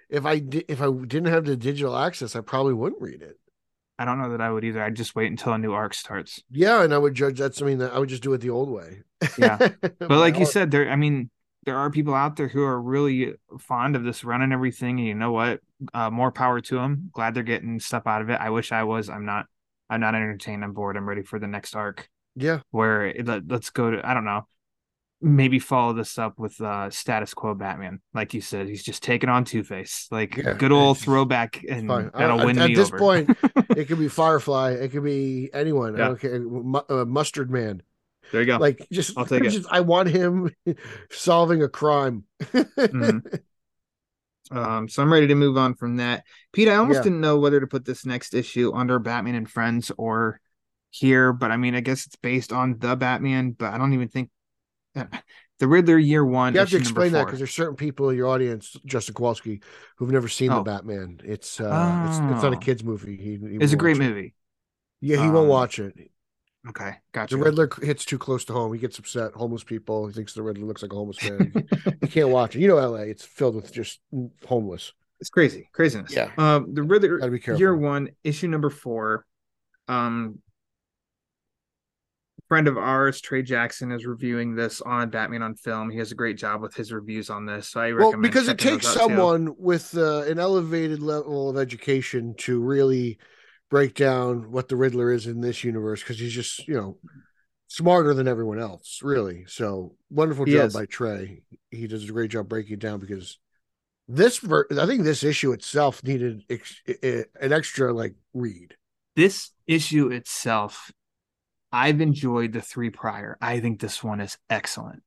[0.08, 3.38] If I did, if I didn't have the digital access, I probably wouldn't read it.
[3.98, 4.82] I don't know that I would either.
[4.82, 6.42] I'd just wait until a new arc starts.
[6.50, 7.58] Yeah, and I would judge that's.
[7.58, 9.02] something that I would just do it the old way.
[9.36, 9.58] Yeah.
[10.06, 11.30] But like you said, there I mean,
[11.66, 14.98] there are people out there who are really fond of this run and everything.
[14.98, 15.60] And you know what?
[15.92, 17.10] Uh, more power to them.
[17.12, 18.40] Glad they're getting stuff out of it.
[18.40, 19.10] I wish I was.
[19.10, 19.46] I'm not.
[19.90, 20.64] I'm not entertained.
[20.64, 20.96] I'm bored.
[20.96, 24.08] I'm ready for the next arc yeah, where it, let, let's go to.
[24.08, 24.46] I don't know.
[25.22, 28.00] Maybe follow this up with uh, status quo Batman.
[28.12, 30.08] Like you said, he's just taking on Two Face.
[30.10, 32.10] Like Yeah, good old throwback, and fine.
[32.14, 32.98] that'll I- win at me this over.
[32.98, 33.30] point,
[33.76, 34.72] it could be Firefly.
[34.72, 35.96] It could be anyone.
[35.96, 36.14] Yeah.
[36.14, 36.38] care.
[36.40, 37.82] Mu- uh, Mustard Man.
[38.32, 38.56] There you go.
[38.58, 39.64] Like just, I'll take it.
[39.70, 40.50] I want him
[41.10, 42.24] solving a crime.
[42.42, 43.40] Mhm.
[44.48, 46.22] Um, so I'm ready to move on from that.
[46.52, 47.02] Pete, I almost Yeah.
[47.02, 50.40] didn't know whether to put this next issue under Batman and Friends or
[50.90, 54.06] here, but I mean, I guess it's based on the Batman, but I don't even
[54.06, 54.30] think
[54.94, 56.52] the Riddler year one.
[56.54, 59.62] You have to explain that because there's certain people in your audience, Justin Kowalski,
[59.96, 60.58] who've never seen Oh.
[60.58, 61.20] the Batman.
[61.24, 62.60] It's uh, it's, it's not a Oh.
[62.60, 63.16] kids movie.
[63.16, 64.00] He, he It's a great it.
[64.00, 64.34] movie.
[65.00, 66.12] Yeah, he won't Um, watch it.
[66.68, 67.36] Okay, gotcha.
[67.36, 68.72] The Riddler hits too close to home.
[68.72, 69.32] He gets upset.
[69.34, 70.06] Homeless people.
[70.08, 71.52] He thinks the Riddler looks like a homeless man.
[72.00, 72.60] he can't watch it.
[72.60, 73.06] You know, L.A.
[73.06, 74.00] It's filled with just
[74.46, 74.92] homeless.
[75.20, 76.12] It's crazy, craziness.
[76.14, 76.30] Yeah.
[76.36, 77.60] Um, the Riddler Gotta be careful.
[77.60, 79.24] year one, issue number four.
[79.88, 80.40] Um,
[82.48, 85.90] friend of ours, Trey Jackson, is reviewing this on Batman on Film.
[85.90, 87.68] He has a great job with his reviews on this.
[87.68, 88.98] So I Well, because it takes out, too.
[88.98, 93.18] someone with uh, an elevated level of education to really
[93.70, 96.98] break down what the Riddler is in this universe because he's just, you know,
[97.68, 99.44] smarter than everyone else, really.
[99.46, 100.74] So wonderful He job is.
[100.74, 101.42] by Trey.
[101.70, 103.38] He does a great job breaking it down because
[104.08, 108.76] this, ver- I think this issue itself needed ex- an extra like read.
[109.16, 110.92] This issue itself
[111.72, 113.36] I've enjoyed the three prior.
[113.38, 115.02] I think this one is excellent.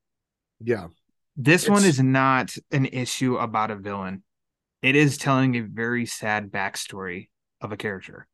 [0.60, 0.90] Yeah.
[1.36, 4.24] This one is not an issue about a villain.
[4.84, 8.28] It is telling a very sad backstory of a character.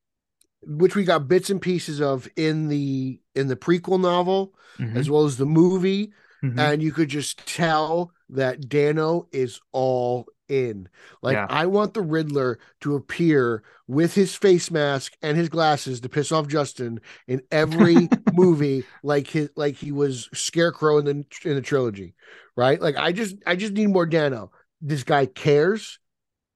[0.67, 4.95] Which we got bits and pieces of in the in the prequel novel Mhm.
[4.95, 6.11] as well as the movie.
[6.43, 6.59] Mhm.
[6.59, 10.87] and you could just tell that Dano is all in.
[11.23, 11.47] Like Yeah.
[11.49, 16.31] I want the Riddler to appear with his face mask and his glasses to piss
[16.31, 17.95] off Justin in every
[18.33, 22.13] movie, like his like he was Scarecrow in the in the trilogy,
[22.55, 22.79] right?
[22.79, 24.51] Like I just I just need more Dano.
[24.81, 25.97] This guy cares.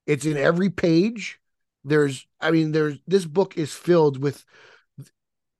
[0.05, 1.38] It's in every page.
[1.83, 4.43] There's I mean there's this book is filled with.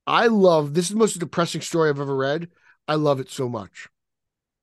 [0.08, 2.49] I love this is the most depressing story I've ever read.
[2.88, 3.88] I love it so much.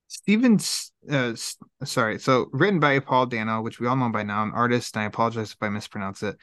[0.09, 1.35] Stevens, uh,
[1.85, 2.19] sorry.
[2.19, 5.07] So written by Paul Dano, which we all know by now, an artist, and I
[5.07, 6.37] apologize if I mispronounce it.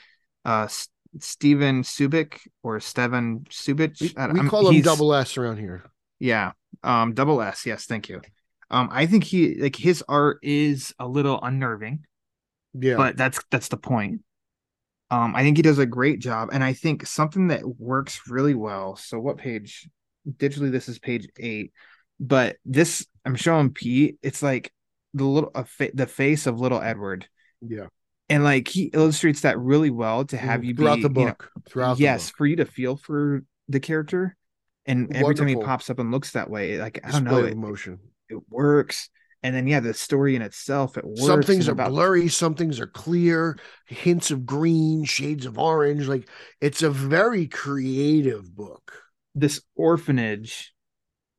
[0.45, 4.01] Uh, S- Steven Subic or Steven Subic.
[4.01, 5.83] We, we call him double S around here.
[6.19, 6.51] Yeah.
[6.83, 7.65] Um, double S.
[7.65, 8.21] Yes, thank you.
[8.69, 12.05] Um, I think he like his art is a little unnerving,
[12.73, 12.97] Yeah.
[12.97, 14.21] but that's that's the point.
[15.13, 18.55] Um, I think he does a great job, and I think something that works really
[18.55, 18.95] well.
[18.95, 19.87] So, what page?
[20.27, 21.71] Digitally, this is page eight,
[22.19, 24.17] but this I'm showing Pete.
[24.23, 24.73] It's like
[25.13, 27.27] the little a fa- the face of little Edward,
[27.61, 27.87] yeah.
[28.27, 31.31] and like he illustrates that really well to have you throughout be, the you know,
[31.31, 31.51] book.
[31.69, 34.35] throughout yes, the for you to feel for the character,
[34.87, 37.41] and every time he pops up and looks that way, like I don't know, Display
[37.41, 37.99] of it, emotion.
[38.29, 39.11] it works.
[39.43, 41.21] And then yeah, the story in itself, it works.
[41.21, 46.07] Some things are about blurry, some things are clear, hints of green, shades of orange.
[46.07, 46.29] Like
[46.61, 49.03] it's a very creative book.
[49.35, 50.73] this orphanage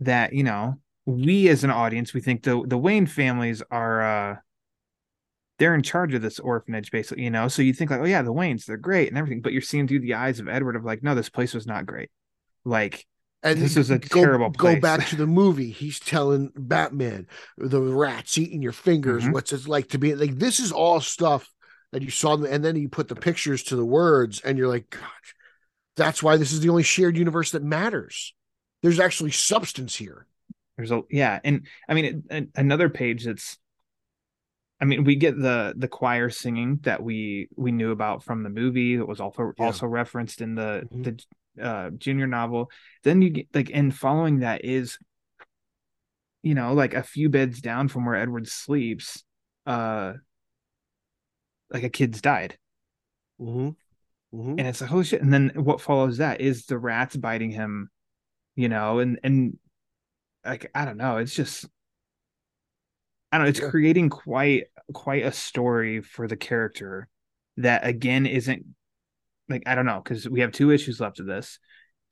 [0.01, 0.75] that you know
[1.07, 4.37] we as an audience we think the the Wayne families are uh
[5.59, 8.23] they're in charge of this orphanage basically you know so you think like oh yeah
[8.23, 10.85] the Waynes they're great and everything but you're seeing through the eyes of Edward of
[10.85, 12.11] like no this place was not great
[12.65, 13.07] like
[13.45, 15.71] And This is a go, terrible Go back to the movie.
[15.71, 17.27] He's telling Batman
[17.59, 19.25] the rats eating your fingers.
[19.25, 19.33] Mhm.
[19.33, 20.37] What's it like to be like?
[20.39, 21.49] This is all stuff
[21.93, 24.89] that you saw, and then you put the pictures to the words, and you're like,
[24.91, 25.03] God,
[25.97, 28.35] that's why this is the only shared universe that matters.
[28.83, 30.27] There's actually substance here.
[30.77, 33.57] there's a yeah and I mean it, an- another page that's
[34.81, 38.51] I mean we get the the choir singing that we we knew about from the
[38.51, 39.67] movie that was also Yeah.
[39.67, 41.05] also referenced in the Mhm.
[41.05, 41.25] the
[41.63, 42.71] uh junior novel
[43.05, 44.99] then you get like and following that is
[46.43, 49.23] you know like a few beds down from where edward sleeps
[49.67, 50.13] uh
[51.71, 52.59] like a kid's died
[53.41, 53.71] Mm-hmm.
[54.37, 54.59] Mm-hmm.
[54.59, 57.91] and it's like holy shit and then what follows that is the rats biting him
[58.57, 59.59] you know and and
[60.45, 61.67] like i don't know it's just
[63.33, 63.71] i don't know it's Yeah.
[63.71, 67.09] creating quite quite a story for the character
[67.57, 68.65] that again isn't
[69.49, 71.59] like i don't know because we have two issues left of this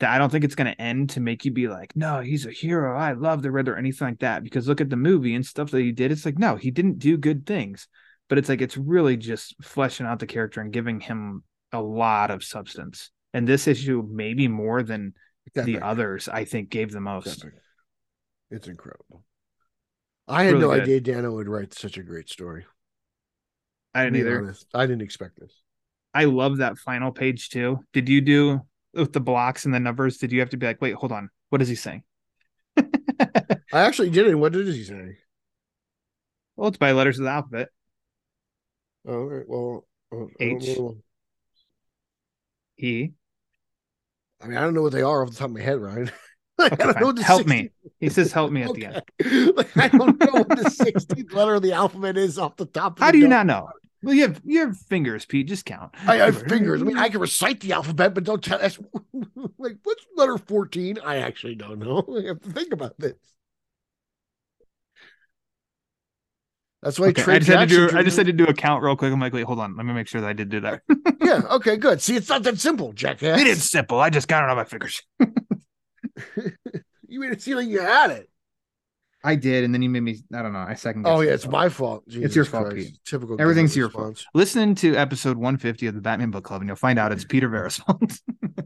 [0.01, 2.47] that i don't think it's going to end to make you be like no he's
[2.47, 5.35] a hero i love the riddler or anything like that because look at the movie
[5.35, 7.89] and stuff that he did it's like no he didn't do good things
[8.29, 11.43] but it's like it's really just fleshing out the character and giving him
[11.73, 15.15] a lot of substance and this issue maybe more than
[15.55, 17.55] the others i think gave the most Epic.
[18.51, 19.25] It's incredible.
[20.29, 20.83] I had Really no good.
[20.83, 22.67] idea Dano would write such a great story.
[23.95, 24.67] i didn't either honest.
[24.75, 25.62] I didn't expect this.
[26.15, 28.61] I love that final page too did you do
[28.95, 31.31] with the blocks and the numbers did you have to be like wait hold on
[31.51, 32.03] what is he saying
[33.75, 34.39] I actually didn't.
[34.41, 35.17] What did he say?
[36.57, 37.69] well it's by letters of the alphabet
[39.07, 39.45] Oh, all right.
[39.49, 40.79] Well, uh, H.
[42.79, 43.11] e
[44.41, 46.11] I mean, I don't know what they are off the top of my head, Ryan.
[46.59, 47.03] like, Okay, I don't fine.
[47.03, 47.71] know the Help 16 me.
[48.01, 49.03] He says help me at the end.
[49.57, 52.93] like, I don't know what the 16th letter of the alphabet is off the top.
[52.93, 53.07] Of the head.
[53.07, 53.69] How do you not know?
[54.03, 55.47] Well, you have you have fingers, Pete.
[55.49, 55.95] Just count.
[56.07, 56.83] I have fingers.
[56.83, 58.79] I mean, I can recite the alphabet, but don't tell us.
[59.59, 60.99] like, what's letter 14?
[61.05, 62.05] I actually don't know.
[62.19, 63.15] I have to think about this.
[66.83, 67.97] That's why Okay, I just had to do.
[67.97, 69.13] I just had to do a count real quick.
[69.13, 69.77] I'm like, wait, hold on.
[69.77, 70.83] Let me make sure that I did do that.
[71.23, 71.43] Yeah.
[71.53, 71.77] Okay.
[71.77, 72.03] Good.
[72.03, 73.41] See, it's not that simple, jackass.
[73.41, 74.01] it is simple.
[74.01, 75.01] I just got it on my fingers.
[77.07, 78.29] You made it seem like you had it.
[79.25, 80.19] I did, and then you made me.
[80.35, 80.65] I don't know.
[80.67, 81.07] I second.
[81.07, 81.53] Oh yeah, it's myself.
[81.53, 82.09] my fault.
[82.09, 82.89] Jesus your fault, Christ.
[82.89, 82.99] Pete.
[83.05, 83.41] Typical.
[83.41, 84.25] Everything's your fault.
[84.35, 87.49] Listen to episode 150 of the Batman Book Club, and you'll find out it's Peter
[87.49, 88.21] Verra's fault.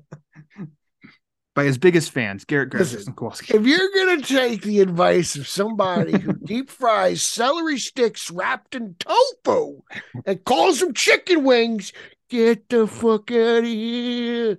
[1.55, 3.57] By his biggest fans, Garrett Listen, Kowalski.
[3.57, 8.95] If you're gonna take the advice of somebody who deep fries celery sticks wrapped in
[8.99, 9.81] tofu
[10.27, 11.95] and calls them chicken wings,
[12.29, 14.59] get the fuck out of here.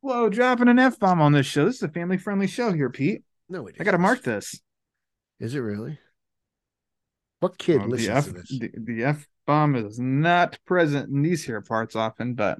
[0.00, 1.64] Whoa, dropping an F bomb on this show.
[1.64, 3.22] This is a family friendly show here, Pete.
[3.48, 4.60] No, it I got to mark this.
[5.40, 5.98] Is it really?
[7.40, 8.48] What kid Well, listens F to this?
[8.58, 12.58] the, the F bomb is not present in these here parts often, but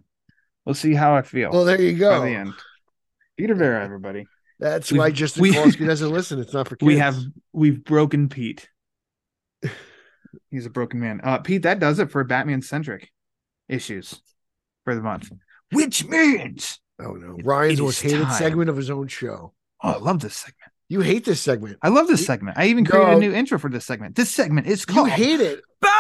[0.65, 2.21] we'll see how I feel Well, there you by go.
[2.23, 2.53] the end.
[3.37, 4.27] Peter Verra, everybody.
[4.61, 6.39] That's We've- why Justin we- Kowalski doesn't listen.
[6.41, 6.87] It's not for kids.
[6.87, 7.17] we have
[7.53, 8.69] we've broken Pete.
[10.51, 11.21] He's a broken man.
[11.25, 13.11] Uh, Pete, that does it for Batman centric
[13.69, 14.21] issues
[14.85, 15.31] for the month.
[15.73, 18.33] Which means, Oh no, Ryan's most hated time.
[18.39, 19.53] segment of his own show.
[19.83, 20.73] oh, I love this segment.
[20.89, 21.79] You hate this segment.
[21.83, 22.57] I love this You- segment.
[22.59, 23.17] I even created No.
[23.17, 24.17] a new intro for this segment.
[24.17, 25.09] This segment is called.
[25.09, 25.61] You called hate it.
[25.81, 25.95] Batman!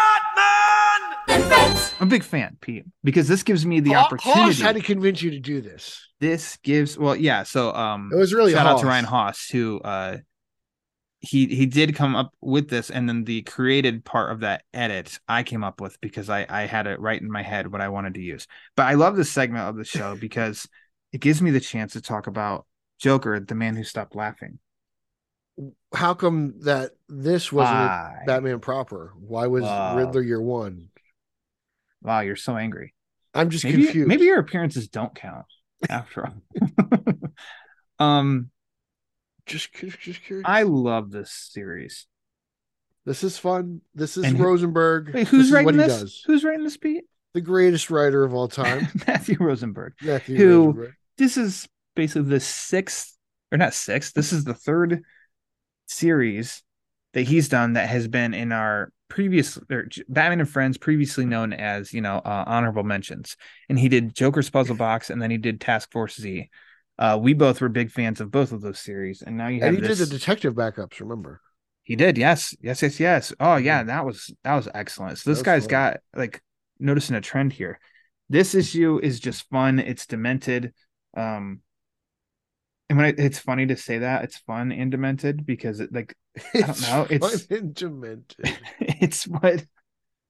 [2.00, 4.40] I'm a big fan, Pete, because this gives me the Ho- opportunity.
[4.40, 6.06] Hoss had to convince you to do this.
[6.20, 7.42] this gives well, yeah.
[7.42, 10.18] So um It was really shout out to Ryan Haas who uh
[11.20, 15.18] he he did come up with this and then the created part of that edit
[15.28, 17.88] I came up with because I I had it right in my head what I
[17.88, 18.46] wanted to use.
[18.76, 20.66] But I love this segment of the show because
[21.12, 22.66] it gives me the chance to talk about
[22.98, 24.58] Joker, the man who stopped laughing.
[25.94, 28.14] How come that this wasn't Why?
[28.26, 29.12] Batman proper?
[29.18, 29.96] Why was Wow.
[29.96, 30.88] Riddler year one?
[32.02, 32.94] Wow, you're so angry.
[33.34, 34.08] I'm just Maybe confused.
[34.08, 35.46] maybe your appearances don't count
[35.88, 36.34] after all.
[37.98, 38.50] um
[39.46, 40.44] just just curious.
[40.46, 42.06] I love this series.
[43.06, 43.80] this is fun.
[43.94, 45.12] This is And Rosenberg.
[45.14, 46.22] Wait, who's this writing this?
[46.26, 47.04] Who's writing this Pete?
[47.34, 48.88] The greatest writer of all time.
[49.06, 49.94] Matthew Rosenberg.
[50.02, 50.94] Matthew Who- Rosenberg.
[51.16, 53.16] This is basically the sixth,
[53.50, 54.14] or not sixth.
[54.14, 55.02] This is the third
[55.88, 56.62] series
[57.14, 61.52] that he's done that has been in our previous or Batman and Friends, previously known
[61.52, 63.36] as you know uh, honorable mentions.
[63.68, 66.48] And he did Joker's Puzzle Box, and then he did Task Force Z.
[66.98, 69.68] Uh, we both were big fans of both of those series, and now you have
[69.68, 69.98] And he this.
[69.98, 71.40] did the detective backups, remember?
[71.84, 73.32] He did, yes, yes, yes, yes.
[73.40, 75.18] Oh yeah, that was that was excellent.
[75.18, 75.70] So this guy's fun.
[75.70, 76.42] got like
[76.78, 77.80] noticing a trend here.
[78.28, 79.78] This issue is just fun.
[79.78, 80.74] It's demented.
[81.16, 81.60] Um,
[82.88, 86.14] and when it, it's funny to say that it's fun and demented because it like
[86.54, 88.34] I don't know, it's- demented.
[88.80, 89.64] it's what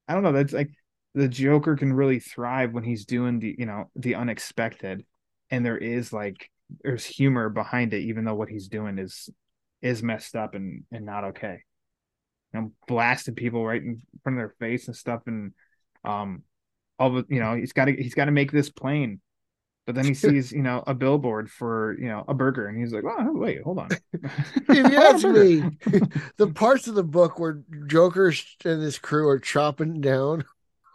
[0.08, 0.32] I don't know.
[0.32, 0.70] That's like
[1.14, 5.04] the Joker can really thrive when he's doing the you know the unexpected,
[5.50, 6.50] and there is like
[6.82, 9.28] there's humor behind it, even though what he's doing is
[9.80, 11.62] is messed up and and not okay.
[12.52, 15.52] You know, blasting people right in front of their face and stuff, and
[16.04, 16.42] um,
[16.98, 19.20] all the you know he's got to he's got to make this plain.
[19.88, 22.92] But then he sees, you know, a billboard for, you know, a burger, and he's
[22.92, 23.88] like, "Oh, wait, hold on."
[24.68, 25.62] If you I want a ask me,
[26.36, 28.30] the parts of the book where Joker
[28.66, 30.44] and his crew are chopping down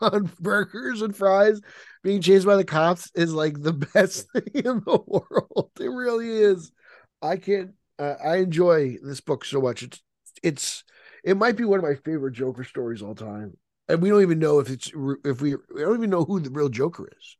[0.02, 1.60] on burgers and fries
[2.04, 5.72] being chased by the cops is like the best thing in the world.
[5.80, 6.72] It really is.
[7.20, 7.72] I can't.
[7.98, 9.82] Uh, I enjoy this book so much.
[9.82, 10.04] It's
[10.44, 10.84] it's
[11.24, 13.58] it might be one of my favorite Joker stories all time.
[13.90, 14.92] And we don't even know if it's
[15.26, 17.38] if we we don't even know who the real Joker is.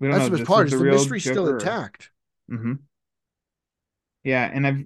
[0.00, 0.66] We don't That's know the if best this part.
[0.66, 2.10] is the real mystery's still Joker or- intact.
[2.50, 2.72] Mm-hmm.
[4.24, 4.84] Yeah, and I've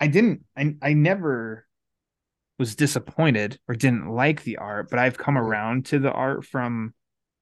[0.00, 1.66] I didn't I I never
[2.58, 6.94] was disappointed or didn't like the art, but I've come around to the art from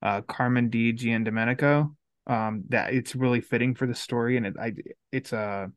[0.02, 1.94] uh Carmine Di Giandomenico.
[2.26, 4.72] Um that it's really fitting for the story and it I
[5.12, 5.70] it's a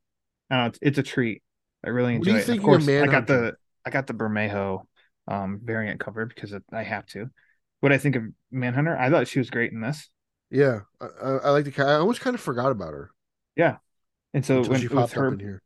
[0.50, 1.42] I don't know, it's, it's a treat.
[1.84, 2.58] I really What do enjoy you it.
[2.58, 3.54] Of course, I got the
[3.84, 4.82] I got the Bermejo
[5.28, 7.30] um variant cover because I have to.
[7.80, 10.08] What I think of Manhunter, I thought she was great in this.
[10.50, 11.06] Yeah, I,
[11.44, 11.84] I, like the.
[11.84, 13.12] I almost kind of forgot about her
[13.56, 13.76] Yeah,
[14.34, 15.62] And so until when she popped her up in here.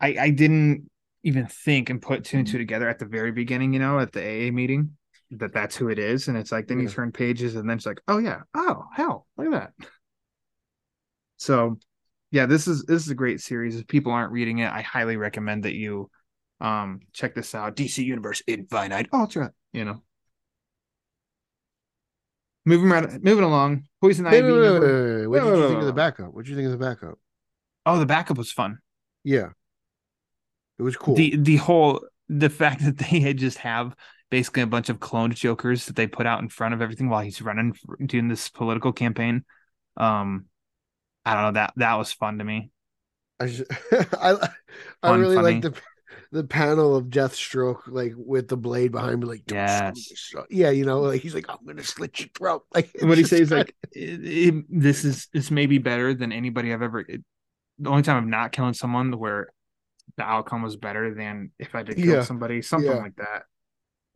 [0.00, 0.90] I, I didn't
[1.22, 4.12] even think and put two and two together at the very beginning, you know, at
[4.12, 4.96] the AA meeting,
[5.30, 6.28] that that's who it is.
[6.28, 9.26] And it's like, then you turn pages and then it's like, oh yeah, oh hell,
[9.36, 9.88] look at that.
[11.38, 11.78] So
[12.30, 13.76] yeah, this is this is a great series.
[13.76, 16.10] If people aren't reading it, I highly recommend that you
[16.60, 17.76] um check this out.
[17.76, 20.02] DC Universe Infinite Ultra, you know.
[22.66, 23.84] Moving right moving along.
[24.00, 24.50] Poison Wait, Ivy.
[24.52, 25.42] wait, wait, number- wait, wait.
[25.44, 26.34] What did you think of the backup?
[26.34, 27.18] What did you think of the backup?
[27.86, 28.78] Oh, the backup was fun.
[29.24, 29.50] Yeah,
[30.78, 31.14] it was cool.
[31.14, 33.94] the the whole the fact that they had just have
[34.30, 37.22] basically a bunch of cloned jokers that they put out in front of everything while
[37.22, 39.44] he's running doing this political campaign
[39.96, 40.46] um
[41.24, 42.70] i don't know that that was fun to me
[43.38, 44.32] I just, I
[45.02, 45.74] I Fun, really like the
[46.32, 49.96] the panel of Deathstroke, like with the blade behind me, like "Don't Yes.
[49.96, 52.64] shoot this shot." yeah, you know, like he's like, I'm gonna slit your throat.
[52.74, 56.72] Like what he says like it, it- this is this may be better than anybody
[56.72, 57.22] i've ever it,
[57.78, 59.48] the only time i'm not killing someone where
[60.16, 62.22] the outcome was better than if i did kill Yeah.
[62.22, 63.02] somebody something Yeah.
[63.02, 63.42] like that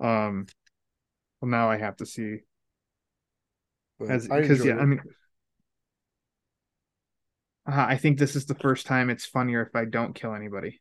[0.06, 0.46] um
[1.40, 2.38] well now i have to see
[3.98, 5.00] because yeah enjoyed i mean
[7.66, 10.68] uh, i think this is the first time it's funnier if i don't kill anybody
[10.68, 10.74] it.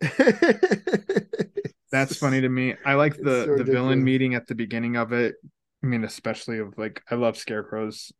[1.90, 5.12] that's funny to me i like the so the villain meeting at the beginning of
[5.12, 5.36] it
[5.82, 8.12] i mean especially of like i love scarecrow's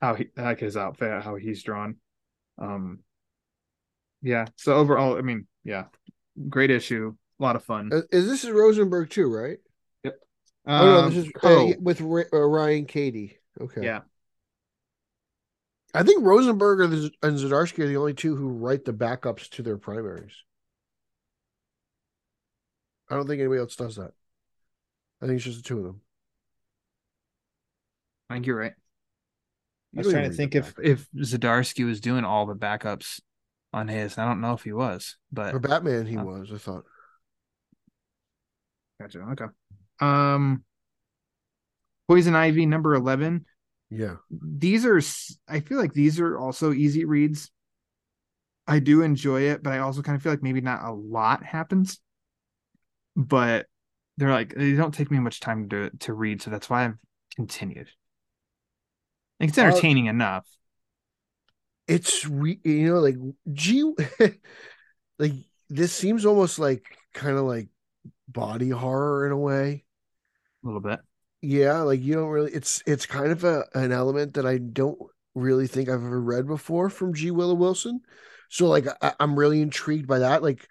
[0.00, 1.96] how he like his outfit how he's drawn
[2.58, 3.00] um
[4.22, 5.84] yeah so overall i mean yeah
[6.48, 9.58] great issue a lot of fun Uh, Is this is Rosenberg too, right?
[10.04, 10.12] um,
[10.66, 13.38] oh no, this is uh, with Ra- uh, Ryan Katie.
[13.60, 13.84] Okay.
[13.84, 14.00] yeah
[15.94, 19.48] I think Rosenberg and Z- and Zdarsky are the only two who write the backups
[19.50, 20.32] to their primaries.
[23.10, 24.12] I don't think anybody else does that.
[25.22, 26.00] I think it's just the two of them.
[28.30, 28.74] I think you're right.
[29.96, 33.20] I was trying to think if if Zdarsky was doing all the backups
[33.72, 34.18] on his.
[34.18, 36.52] I don't know if he was, but For Batman, he Uh, was.
[36.52, 36.84] I thought.
[39.00, 39.20] gotcha.
[39.20, 39.44] Okay.
[40.00, 40.64] Um,
[42.06, 43.46] Poison Ivy number eleven.
[43.90, 44.16] Yeah.
[44.30, 45.00] These are.
[45.48, 47.50] I feel like these are also easy reads.
[48.66, 51.42] I do enjoy it, but I also kind of feel like maybe not a lot
[51.42, 51.98] happens.
[53.18, 53.66] But
[54.16, 56.98] they're like they don't take me much time to to read, so that's why I've
[57.36, 57.90] continued.
[59.40, 60.46] Like it's Uh, entertaining enough.
[61.86, 63.16] It's re- you know like
[63.52, 63.94] G,
[65.18, 65.32] like
[65.68, 67.68] this seems almost like kind of like
[68.28, 69.84] body horror in a way.
[70.62, 71.00] A little bit.
[71.40, 72.52] Yeah, like you don't really.
[72.52, 74.98] It's it's kind of a an element that I don't
[75.34, 77.30] really think I've ever read before from G.
[77.30, 78.00] Willow Wilson.
[78.50, 80.42] So like I, I'm really intrigued by that.
[80.42, 80.68] Like,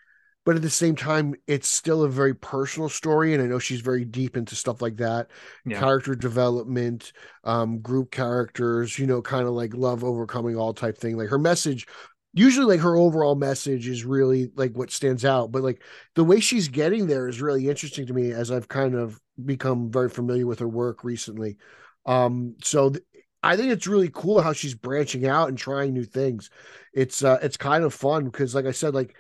[0.47, 3.81] but at the same time, it's still a very personal story, and I know she's
[3.81, 5.29] very deep into stuff like that,
[5.65, 5.79] Yeah.
[5.81, 8.97] character development, um, group characters.
[8.97, 11.17] You know, kind of like love overcoming all type thing.
[11.17, 11.87] Like her message.
[12.33, 15.83] Usually, like her overall message is really like what stands out, but like
[16.15, 19.91] the way she's getting there is really interesting to me as I've kind of become
[19.91, 21.57] very familiar with her work recently.
[22.05, 23.03] Um, so th-
[23.43, 26.49] I think it's really cool how she's branching out and trying new things.
[26.93, 29.15] It's uh it's kind of fun because like I said, like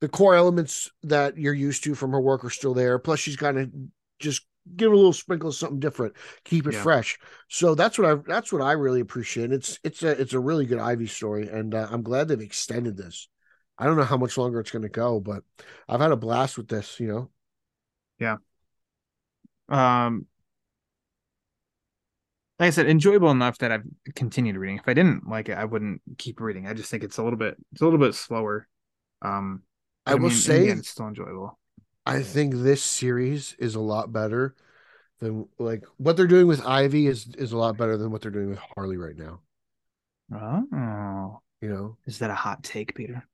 [0.00, 2.98] the core elements that you're used to from her work are still there.
[2.98, 3.70] Plus she's kind of
[4.18, 4.46] just
[4.76, 6.74] give a little sprinkle of something different, keep it Yeah.
[6.74, 7.18] fresh.
[7.48, 9.52] So that's what I that's what I really appreciate.
[9.52, 12.96] It's it's a it's a really good Ivy story, and uh, I'm glad they've extended
[12.96, 13.28] this.
[13.78, 15.42] I don't know how much longer it's going to go, but
[15.88, 17.00] I've had a blast with this.
[17.00, 17.30] You know,
[18.18, 18.36] Yeah.
[19.68, 20.26] um
[22.58, 23.84] like I said, enjoyable enough that I've
[24.14, 24.76] continued reading.
[24.76, 26.66] If I didn't like it, I wouldn't keep reading.
[26.66, 28.68] I just think it's a little bit it's a little bit slower.
[29.22, 29.62] Um
[30.10, 31.58] I will mean, say again, it's still enjoyable.
[32.06, 34.54] I think this series is a lot better
[35.20, 38.30] than like what they're doing with Ivy is is a lot better than what they're
[38.30, 39.40] doing with Harley right now.
[40.32, 43.26] Oh, You know, is that a hot take, Peter?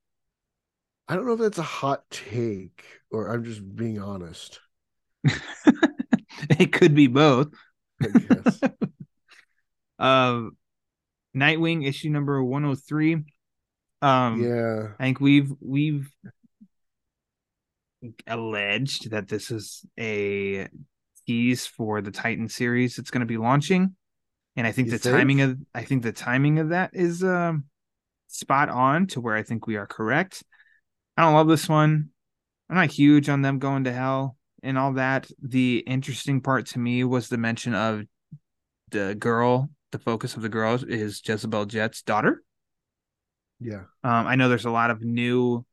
[1.09, 4.61] I don't know if that's a hot take or I'm just being honest.
[6.51, 7.49] it could be both.
[9.99, 10.57] Um,
[11.37, 13.25] Nightwing issue number one hundred three.
[14.03, 16.11] Um, yeah, I think we've we've
[18.27, 20.69] alleged that this is a
[21.27, 23.95] tease for the Titan series that's going to be launching,
[24.57, 25.17] and I think You the think?
[25.17, 27.65] timing of I think the timing of that is um
[28.29, 30.43] spot on to where I think we are correct.
[31.17, 32.11] I don't love this one.
[32.69, 35.31] I'm not huge on them going to hell and all that.
[35.43, 38.03] The interesting part to me was the mention of
[38.91, 39.71] the girl.
[39.93, 42.43] The focus of the girl is Jezebel Jet's daughter.
[43.61, 43.85] yeah.
[44.05, 45.65] Um, I know there's a lot of new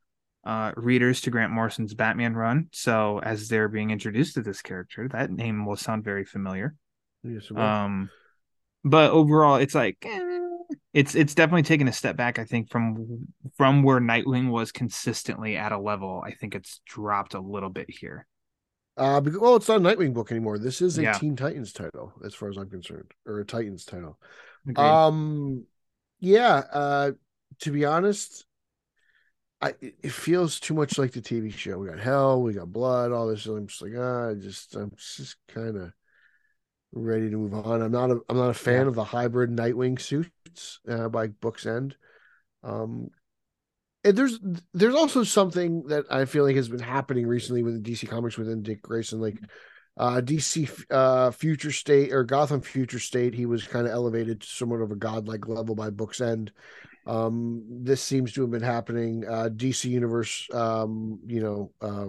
[0.44, 2.68] uh, readers to Grant Morrison's Batman run.
[2.72, 6.74] So as they're being introduced to this character, that name will sound very familiar.
[7.22, 7.50] Yes.
[7.54, 8.10] Um,
[8.84, 10.20] but overall, it's like eh,
[10.92, 12.38] it's it's definitely taken a step back.
[12.38, 13.26] I think from
[13.56, 17.88] from where Nightwing was consistently at a level, I think it's dropped a little bit
[17.88, 18.26] here.
[18.96, 20.58] Uh, because, well, it's not a Nightwing book anymore.
[20.58, 21.14] This is a Yeah.
[21.14, 24.18] Teen Titans title, as far as I'm concerned, or a Titans title.
[24.68, 24.78] Agreed.
[24.84, 25.64] Um,
[26.20, 26.62] yeah.
[26.72, 27.12] Uh,
[27.60, 28.46] to be honest,
[29.64, 31.78] I it feels too much like the TV show.
[31.78, 33.46] We got hell, we got blood, all this.
[33.46, 35.92] I'm just like, ah, I just I'm just kind of
[36.92, 37.82] ready to move on.
[37.82, 38.88] I'm not a I'm not a fan Yeah.
[38.88, 41.96] of the hybrid Nightwing suits uh, by Book's End.
[42.62, 43.10] Um,
[44.04, 44.38] and there's
[44.74, 48.62] there's also something that I feel like has been happening recently with DC Comics within
[48.62, 49.38] Dick Grayson, like
[49.96, 53.34] uh DC uh Future State or Gotham Future State.
[53.34, 56.52] He was kind of elevated to somewhat of a godlike level by Book's End.
[57.06, 59.24] Um, this seems to have been happening.
[59.26, 62.06] Uh, DC Universe, um, you know, uh,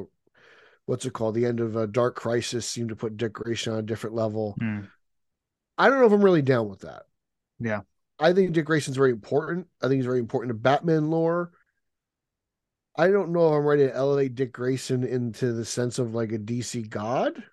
[0.86, 1.36] what's it called?
[1.36, 4.56] The end of uh, Dark Crisis seemed to put Dick Grayson on a different level.
[4.60, 4.82] Hmm.
[5.78, 7.04] I don't know if I'm really down with that.
[7.60, 7.82] Yeah.
[8.18, 9.68] I think Dick Grayson's very important.
[9.82, 11.52] I think he's very important to Batman lore.
[12.98, 16.32] I don't know if I'm ready to elevate Dick Grayson into the sense of like
[16.32, 17.44] a DC god,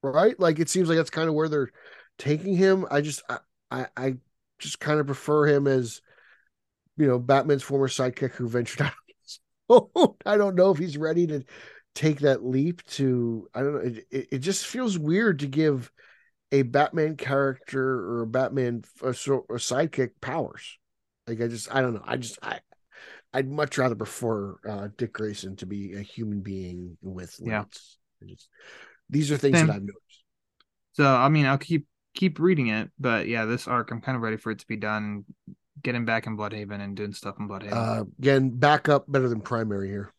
[0.00, 0.38] right?
[0.38, 1.72] Like it seems like that's kind of where they're
[2.18, 2.86] taking him.
[2.88, 3.38] I just, I,
[3.72, 4.16] I, I
[4.60, 6.02] just kind of prefer him as,
[7.00, 10.16] you know, Batman's former sidekick who ventured out.
[10.26, 11.42] I don't know if he's ready to
[11.94, 13.48] take that leap to.
[13.54, 14.00] I don't know.
[14.10, 15.90] It, it, just feels weird to give
[16.52, 20.78] a Batman character or a Batman a, a sidekick powers.
[21.26, 22.04] Like I just, I don't know.
[22.04, 22.60] I just, I,
[23.32, 27.60] I'd much rather prefer uh, Dick Grayson to be a human being with Yeah.
[27.60, 27.98] limits.
[28.22, 28.48] I just,
[29.08, 29.68] these are things Same.
[29.68, 30.24] that I've noticed.
[30.92, 34.22] So I mean, I'll keep keep reading it, but yeah, this arc I'm kind of
[34.22, 35.24] ready for it to be done.
[35.82, 37.72] Getting back in Blüdhaven and doing stuff in Blüdhaven.
[37.72, 40.12] Uh, again, backup better than primary here.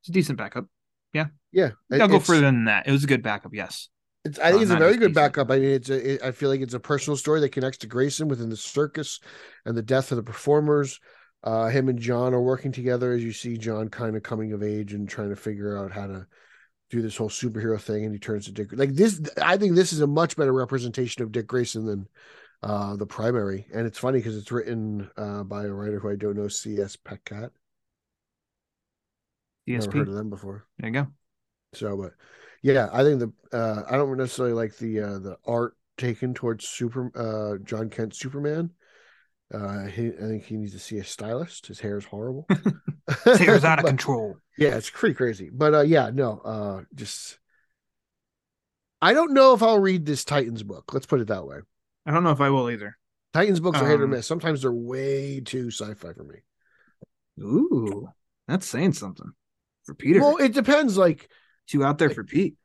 [0.00, 0.66] it's a decent backup.
[1.12, 1.70] Yeah, Yeah.
[1.92, 2.86] I'll go further than that.
[2.86, 3.52] It was a good backup.
[3.52, 3.88] Yes.
[4.24, 5.14] It's, I think Uh, it's a very good decent.
[5.14, 5.50] backup.
[5.50, 7.86] I mean, it's a, it, I feel like it's a personal story that connects to
[7.86, 9.18] Grayson within the circus
[9.64, 11.00] and the death of the performers.
[11.42, 14.62] Uh, him and John are working together as you see John kind of coming of
[14.62, 16.26] age and trying to figure out how to
[16.90, 18.04] do this whole superhero thing.
[18.04, 18.68] And he turns to Dick.
[18.72, 22.06] Like this, I think this is a much better representation of Dick Grayson than
[22.62, 23.66] uh, the primary.
[23.72, 26.96] And it's funny because it's written uh, by a writer who I don't know, C.S.
[26.96, 27.50] Pacat.
[29.66, 30.66] Never heard of them before.
[30.78, 31.06] There you go.
[31.74, 32.12] So, but
[32.62, 36.66] yeah, I think the uh, I don't necessarily like the uh, the art taken towards
[36.66, 38.70] Super uh, John Kent Superman.
[39.52, 41.66] Uh, he, I think he needs to see a stylist.
[41.66, 42.46] His hair is horrible.
[43.24, 44.36] His is out of But- control.
[44.58, 45.50] Yeah, it's pretty crazy.
[45.52, 47.38] But uh, yeah, no, uh, just
[49.00, 50.92] I don't know if I'll read this Titans book.
[50.92, 51.60] Let's put it that way.
[52.10, 52.98] I don't know if I will either.
[53.32, 54.26] Titans books are hit or Um, miss.
[54.26, 56.38] Sometimes they're way too sci-fi for me.
[57.40, 58.08] Ooh,
[58.48, 59.30] that's saying something
[59.84, 60.18] for Peter.
[60.18, 60.98] Well, it depends.
[60.98, 61.30] Like
[61.68, 62.56] Too out there for Pete.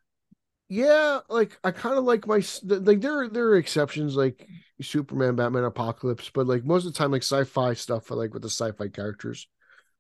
[0.68, 4.48] yeah like i kind of like my like there there are exceptions like
[4.82, 8.42] superman batman apocalypse but like most of the time like sci-fi stuff I like with
[8.42, 9.48] the sci-fi characters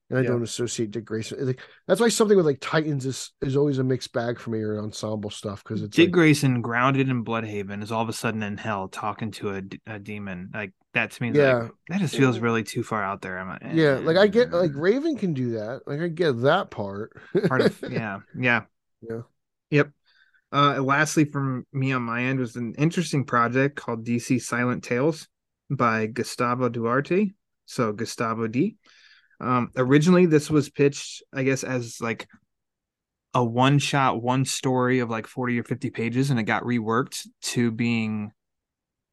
[0.09, 0.29] and i Yeah.
[0.29, 3.83] don't associate dick grayson like, that's why something with like titans is is always a
[3.83, 7.81] mixed bag for me or ensemble stuff because it's Dick like, Grayson, grounded in Blüdhaven,
[7.81, 10.51] is all of a sudden in hell talking to a, a demon.
[10.53, 11.55] Like that to me, Yeah.
[11.55, 13.37] like, that just feels really too far out there.
[13.39, 14.73] I'm like, yeah like i get like eh.
[14.75, 17.13] raven can do that like i get that part
[17.47, 18.61] part of yeah, yeah,
[19.01, 19.21] Yeah.
[19.69, 19.91] yep.
[20.51, 25.27] Uh, lastly, from me on my end was an interesting project called DC Silent Tales
[25.69, 27.31] by Gustavo Duarte.
[27.65, 28.77] So Gustavo D.
[29.39, 32.27] Um, originally, this was pitched, I guess, as like
[33.33, 37.27] a one shot, one story of like 40 or 50 pages, and it got reworked
[37.41, 38.31] to being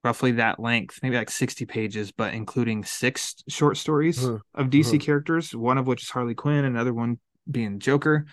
[0.05, 4.39] roughly that length, maybe like 60 pages, but including six short stories Huh.
[4.55, 5.05] of DC Uh-huh.
[5.05, 7.19] characters, one of which is Harley Quinn, another one
[7.51, 8.27] being Joker.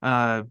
[0.00, 0.42] Uh,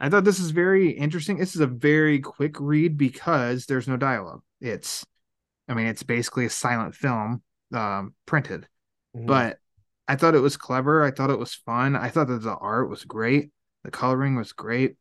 [0.00, 1.38] I thought this is very interesting.
[1.38, 4.42] This is a very quick read because there's no dialogue.
[4.60, 5.04] It's,
[5.68, 7.42] I mean, it's basically a silent film
[7.72, 8.66] um, printed
[9.14, 9.26] Mhm.
[9.26, 9.58] but
[10.08, 11.04] I thought it was clever.
[11.04, 11.94] I thought it was fun.
[11.94, 13.50] I thought that the art was great.
[13.84, 14.96] The coloring was great.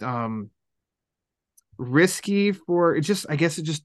[0.00, 0.50] Um,
[1.78, 3.84] risky for it just, I guess it just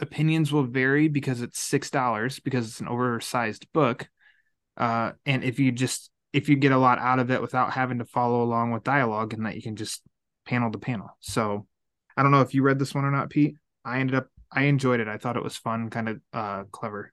[0.00, 4.08] opinions will vary because it's six dollars because it's an oversized book.
[4.76, 7.98] Uh, and if you just if you get a lot out of it without having
[7.98, 10.02] to follow along with dialogue, and that you can just
[10.46, 11.16] panel to panel.
[11.20, 11.66] So
[12.16, 13.56] I don't know if you read this one or not, Pete.
[13.84, 15.08] I ended up I enjoyed it.
[15.08, 17.12] I thought it was fun, kind of uh clever.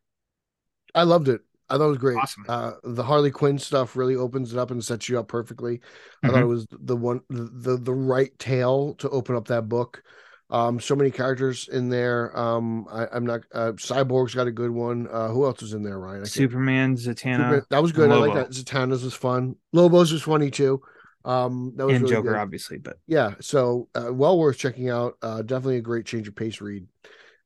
[0.94, 1.42] I loved it.
[1.72, 2.18] I thought it was great.
[2.18, 2.46] Awesome.
[2.48, 5.82] Uh, the Harley Quinn stuff really opens it up and sets you up perfectly.
[6.24, 6.34] I Mm-hmm.
[6.34, 10.04] thought it was the one, the, the right tale to open up that book.
[10.50, 12.38] Um, so many characters in there.
[12.38, 13.42] Um, I, I'm not.
[13.54, 15.08] Uh, Cyborg's got a good one.
[15.10, 16.26] Uh, who else was in there, Ryan?
[16.26, 18.12] Superman, Zatanna, Superman- that was good.
[18.12, 18.50] I like that.
[18.52, 19.56] Zatanna's was fun.
[19.72, 20.82] Lobos was funny too.
[21.24, 22.38] Um, that was and really Joker, good.
[22.40, 26.36] obviously, but yeah so uh, well worth checking out uh definitely a great change of
[26.36, 26.88] pace read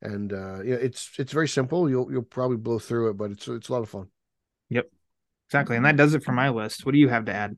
[0.02, 3.50] and uh yeah it's it's very simple you'll you'll probably blow through it but it's
[3.50, 4.08] it's a lot of fun
[5.50, 5.76] exactly.
[5.76, 6.86] And that does it for my list.
[6.86, 7.58] What do you have to add?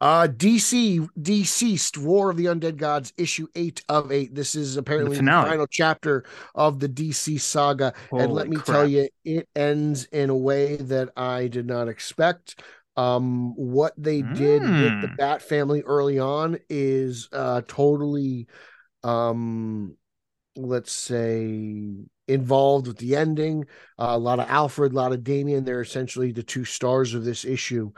[0.00, 5.16] uh dc deceased war of the undead gods issue eight of eight this is apparently
[5.16, 5.50] the, finale.
[5.50, 6.24] final chapter
[6.54, 8.66] of the dc saga and let me crap.
[8.66, 12.60] tell you it ends in a way that i did not expect
[12.96, 15.16] um what they did with the Mm.
[15.16, 18.46] bat family early on is uh totally
[19.04, 19.96] um
[20.56, 21.94] let's say
[22.28, 23.64] involved with the ending.
[23.98, 27.24] Uh, a lot of alfred a lot of Damian they're essentially the two stars of
[27.24, 27.92] this issue.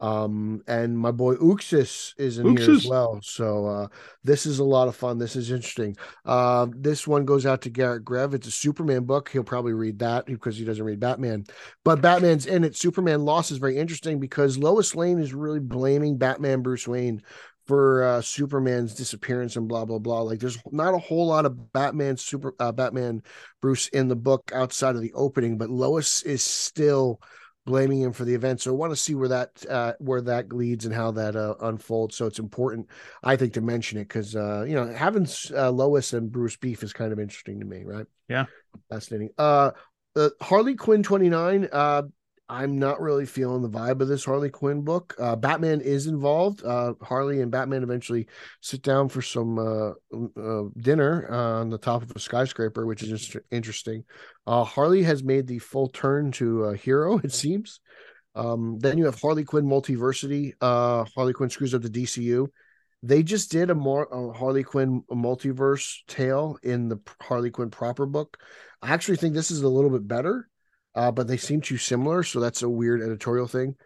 [0.00, 3.20] Um and my boy Uxas is in here as well.
[3.22, 3.88] So uh
[4.24, 5.18] this is a lot of fun.
[5.18, 5.94] This is interesting.
[6.24, 8.32] Uh this one goes out to garrett grev.
[8.32, 9.28] It's a superman book.
[9.28, 11.44] He'll probably read that because he doesn't read batman.
[11.84, 12.76] But batman's in it.
[12.76, 17.22] Superman Lost is very interesting because lois lane is really blaming batman bruce wayne
[17.70, 20.22] for uh, Superman's disappearance and blah blah blah.
[20.22, 23.22] Like, there's not a whole lot of Batman super uh, Batman
[23.62, 27.20] Bruce in the book outside of the opening, but Lois is still
[27.66, 28.60] blaming him for the event.
[28.60, 31.54] So I want to see where that uh, where that leads and how that uh,
[31.60, 32.16] unfolds.
[32.16, 32.88] So it's important,
[33.22, 36.82] I think, to mention it because uh, you know having uh, Lois and Bruce beef
[36.82, 38.06] is kind of interesting to me, right?
[38.28, 38.46] Yeah.
[38.90, 39.30] fascinating.
[39.38, 39.70] Uh,
[40.16, 41.68] uh Harley Quinn twenty nine.
[41.70, 42.02] Uh,
[42.50, 45.14] I'm not really feeling the vibe of this Harley Quinn book.
[45.20, 46.64] Uh, Batman is involved.
[46.64, 48.26] Uh, Harley and Batman eventually
[48.60, 49.90] sit down for some uh,
[50.36, 54.02] uh, dinner on the top of a skyscraper, which is just interesting.
[54.48, 57.78] Uh, Harley has made the full turn to a hero, it seems.
[58.34, 60.54] Um, then you have Harley Quinn Multiversity.
[60.60, 62.48] Uh, Harley Quinn screws up the DCU.
[63.04, 68.06] They just did a more a Harley Quinn multiverse tale in the Harley Quinn proper
[68.06, 68.38] book.
[68.82, 70.48] I actually think this is a little bit better,
[70.94, 73.76] uh, but they seem too similar, so that's a weird editorial thing.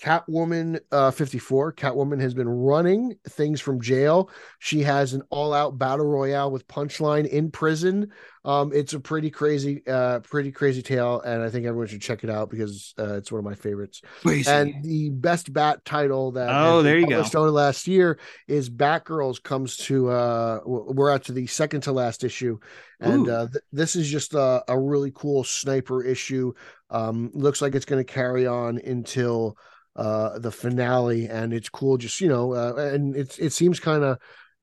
[0.00, 1.74] Catwoman uh, 54.
[1.74, 4.30] Catwoman has been running things from jail.
[4.58, 8.10] She has an all out battle royale with Punchline in prison.
[8.44, 12.24] Um, it's a pretty crazy, uh, pretty crazy tale, and I think everyone should check
[12.24, 14.02] it out because uh, it's one of my favorites.
[14.22, 14.50] Crazy.
[14.50, 17.22] And the best bat title that Oh, there you go.
[17.22, 18.18] over last year
[18.48, 22.58] is Batgirls comes to uh we're out to the second to last issue
[23.00, 26.52] and uh th- this is just a, a really cool sniper issue
[26.90, 29.56] um looks like it's going to carry on until
[29.96, 34.02] uh the finale and it's cool just you know uh, and it's it seems kind
[34.04, 34.18] of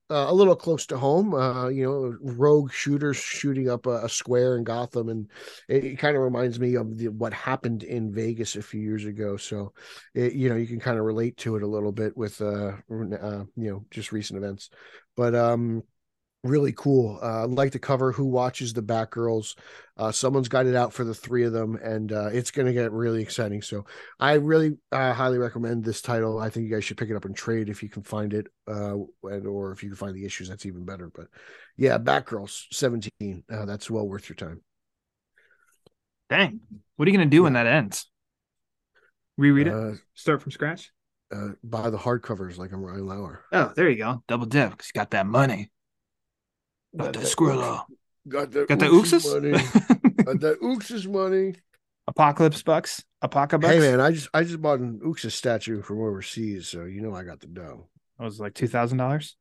[0.09, 4.09] uh, a little close to home uh you know rogue shooters shooting up a, a
[4.09, 5.29] square in gotham and
[5.67, 9.05] it, it kind of reminds me of the, what happened in vegas a few years
[9.05, 9.71] ago so
[10.13, 12.71] it, you know you can kind of relate to it a little bit with uh,
[12.91, 14.69] uh you know just recent events.
[15.15, 15.83] But um
[16.43, 19.55] really cool uh I'd like to cover who watches the batgirls
[19.97, 22.93] uh someone's got it out for the three of them and uh it's gonna get
[22.93, 23.85] really exciting so
[24.21, 27.25] i really uh highly recommend this title i think you guys should pick it up
[27.25, 30.23] and trade if you can find it uh and or if you can find the
[30.23, 31.27] issues that's even better but
[31.75, 34.61] yeah batgirls 17 uh, that's well worth your time
[36.29, 36.59] Dang.
[36.95, 38.05] What are you going to do when that ends?
[39.37, 39.73] Reread it?
[39.73, 40.91] uh, Start from scratch?
[41.33, 44.23] uh buy the hardcovers like i'm ryan lauer Oh, there you go.
[44.27, 45.69] Double dip because you got that money.
[46.97, 47.83] Got the Skrilla.
[48.27, 49.41] got that Got the Ookses Ookses?
[49.41, 49.51] money
[50.23, 51.55] got that Ookses money
[52.07, 53.03] Apocalypse Bucks?
[53.21, 53.67] Apocalypse?
[53.67, 57.13] Hey man, I just I just bought an Uxas statue from overseas, so you know
[57.13, 57.87] I got the dough.
[58.17, 59.33] That was like $2,000.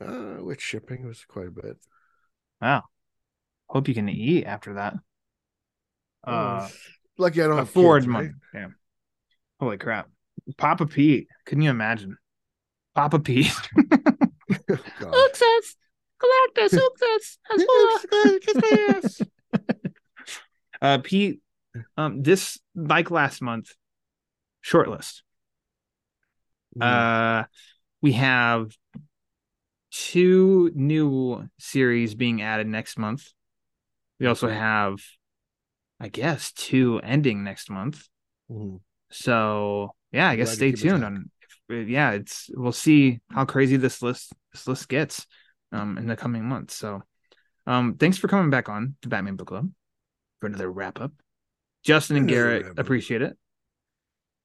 [0.00, 1.76] Uh, with shipping, it was quite a bit.
[2.60, 2.84] Wow.
[3.68, 4.94] Hope you can eat after that.
[6.26, 6.68] Uh, Oh,
[7.18, 8.28] lucky I don't have afford kids, money.
[8.54, 8.62] right?
[8.62, 8.66] Yeah.
[9.60, 10.08] Holy crap.
[10.56, 11.28] Papa Pete.
[11.44, 12.16] Couldn't you imagine?
[12.94, 13.52] Papa Pete.
[15.02, 15.76] Oxus.
[16.20, 16.78] Galactus.
[16.78, 17.38] Oxus.
[20.82, 21.40] uh, Pete,
[21.96, 23.74] um, this like last month,
[24.64, 25.22] shortlist.
[26.80, 27.44] Uh,
[28.00, 28.70] we have
[29.90, 33.28] two new series being added next month.
[34.18, 35.00] We also have,
[35.98, 38.06] I guess, two ending next month.
[38.50, 38.80] Mhm.
[39.10, 41.30] So yeah, I guess glad stay tuned on.
[41.68, 45.26] If, yeah, it's we'll see how crazy this list this list gets
[45.72, 46.74] um in the coming months.
[46.74, 47.02] So
[47.66, 49.70] um thanks for coming back on to Batman Book Club
[50.40, 51.12] for another wrap up.
[51.82, 53.36] Justin and Garrett appreciate it.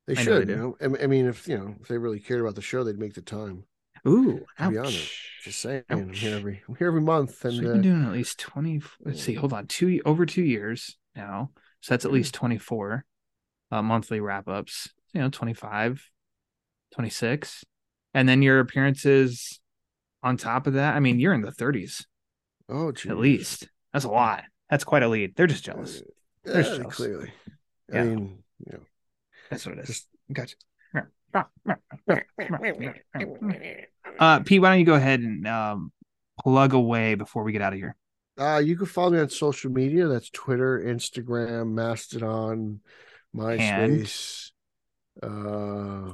[0.07, 0.77] They I know should, they you know.
[1.01, 3.21] I- mean, if you know, if they really cared about the show, they'd make the
[3.21, 3.63] time.
[4.07, 7.57] Ooh, To be honest, just saying, I'm here every I'm here every month, So and
[7.59, 10.97] we've uh, been doing at least 20 let's see hold on two over two years
[11.15, 11.51] now
[11.81, 12.15] so that's at Hmm.
[12.15, 13.03] least 24
[13.71, 16.09] uh, monthly wrap-ups you know 25
[16.93, 17.65] 26
[18.13, 19.59] and then your appearances
[20.25, 22.03] on top of that i mean you're in the 30s
[22.67, 23.09] oh, geez.
[23.11, 26.01] at least that's a lot that's quite a lead they're just jealous
[26.43, 26.95] They're Yeah, jealous.
[26.95, 27.31] clearly.
[27.93, 28.01] Yeah.
[28.01, 28.79] I mean, you know,
[29.49, 30.55] that's what it is just gotcha
[34.19, 35.91] uh pete why don't you go ahead and um
[36.41, 37.95] plug away before we get out of here
[38.37, 40.07] Uh, you can follow me on social media.
[40.07, 42.81] That's Twitter, Instagram, Mastodon,
[43.33, 44.51] MySpace.
[45.23, 46.13] Uh,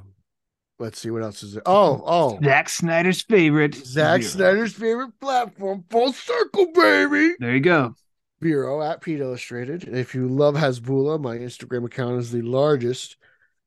[0.82, 1.64] let's see what else is there.
[1.66, 4.32] Oh, oh, Zack Snyder's favorite Zack Zero.
[4.52, 7.36] Snyder's favorite platform, full circle, baby.
[7.40, 7.96] there you go
[8.42, 9.84] Vero at Pete Illustrated.
[9.88, 13.18] If you love Hasbulla, my Instagram account is the largest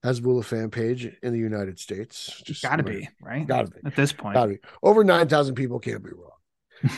[0.04, 2.42] Hasbulla fan page in the United States.
[2.44, 3.78] Just gotta my- be right gotta be.
[3.86, 4.58] at this point Gotta be.
[4.82, 6.30] Over 9,000 people can't be wrong.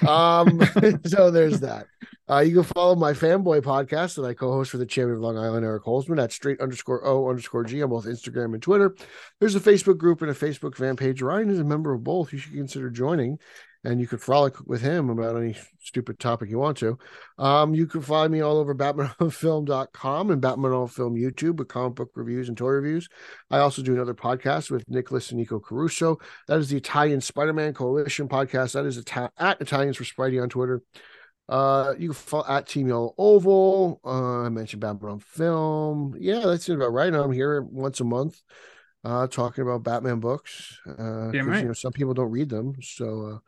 [0.07, 0.61] Um,
[1.07, 1.87] so there's that.
[2.29, 5.39] Uh, you can follow my fanboy podcast that I co-host for the champion of Long
[5.39, 8.97] Island, Eric Holzman, at straight underscore O underscore G on both Instagram and Twitter.
[9.39, 11.23] There's a Facebook group and a Facebook fan page.
[11.23, 12.33] Ryan is a member of both.
[12.33, 13.39] You should consider joining,
[13.87, 16.99] and you could frolic with him about any stupid topic you want to.
[17.39, 21.95] Um, you can find me all over BatmanOnFilm.com and Batman on Film YouTube with comic
[21.95, 23.09] book reviews and toy reviews.
[23.49, 26.19] I also do another podcast with Nicholas and Nico Caruso.
[26.49, 28.73] That is the Italian Spider-Man Coalition podcast.
[28.73, 30.83] That is Ita- at Italians for Spidey on Twitter.
[31.49, 34.01] Uh, you can follow at Team Yellow Oval.
[34.05, 36.17] Uh, I mentioned Batman on Film.
[36.19, 37.15] Yeah, that's it about right.
[37.15, 38.43] I'm here once a month,
[39.07, 40.79] uh, talking about Batman books.
[40.87, 41.61] Uh, 'cause, right.
[41.61, 43.41] you know some people don't read them, so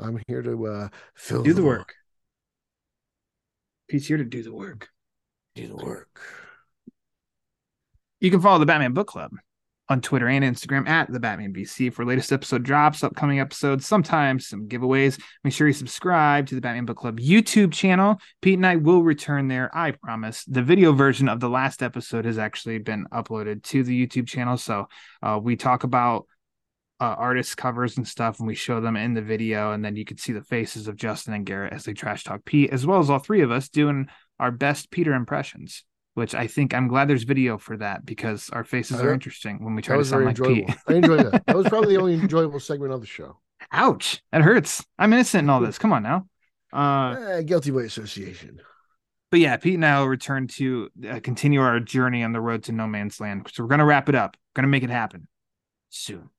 [0.00, 1.94] uh, I'm here to uh, fill do the them work.
[3.88, 4.88] He's here to do the work.
[5.54, 6.20] Do the work.
[8.20, 9.30] You can follow the Batman Book Club
[9.88, 14.46] on Twitter and Instagram at the Batman BC for latest episode drops, upcoming episodes, sometimes
[14.46, 15.20] some giveaways.
[15.42, 18.18] Make sure you subscribe to the Batman Book Club YouTube channel.
[18.40, 20.44] Pete and I will return there, I promise.
[20.46, 24.56] The video version of the last episode has actually been uploaded to the YouTube channel.
[24.56, 24.88] So
[25.22, 26.26] uh, we talk about
[27.00, 30.04] uh, artist covers and stuff, and we show them in the video, and then you
[30.04, 33.00] can see the faces of Justin and Garrett as they trash talk Pete, as well
[33.00, 34.08] as all three of us doing
[34.38, 35.84] our best Peter impressions.
[36.14, 39.74] Which I think I'm glad there's video for that because our faces are interesting when
[39.74, 40.66] we try to sound like enjoyable.
[40.66, 40.76] Pete.
[40.86, 41.44] I enjoyed that.
[41.46, 43.40] That was probably the only enjoyable segment of the show.
[43.72, 44.84] Ouch, that hurts.
[44.98, 45.76] I'm innocent in all this.
[45.78, 46.26] Come on now.
[46.72, 48.60] Uh, Eh, guilty by association.
[49.30, 52.62] but yeah, Pete and I will return to uh, continue our journey on the road
[52.64, 53.50] to no man's land.
[53.52, 54.36] So we're gonna wrap it up.
[54.54, 55.26] Gonna make it happen
[55.90, 56.30] soon.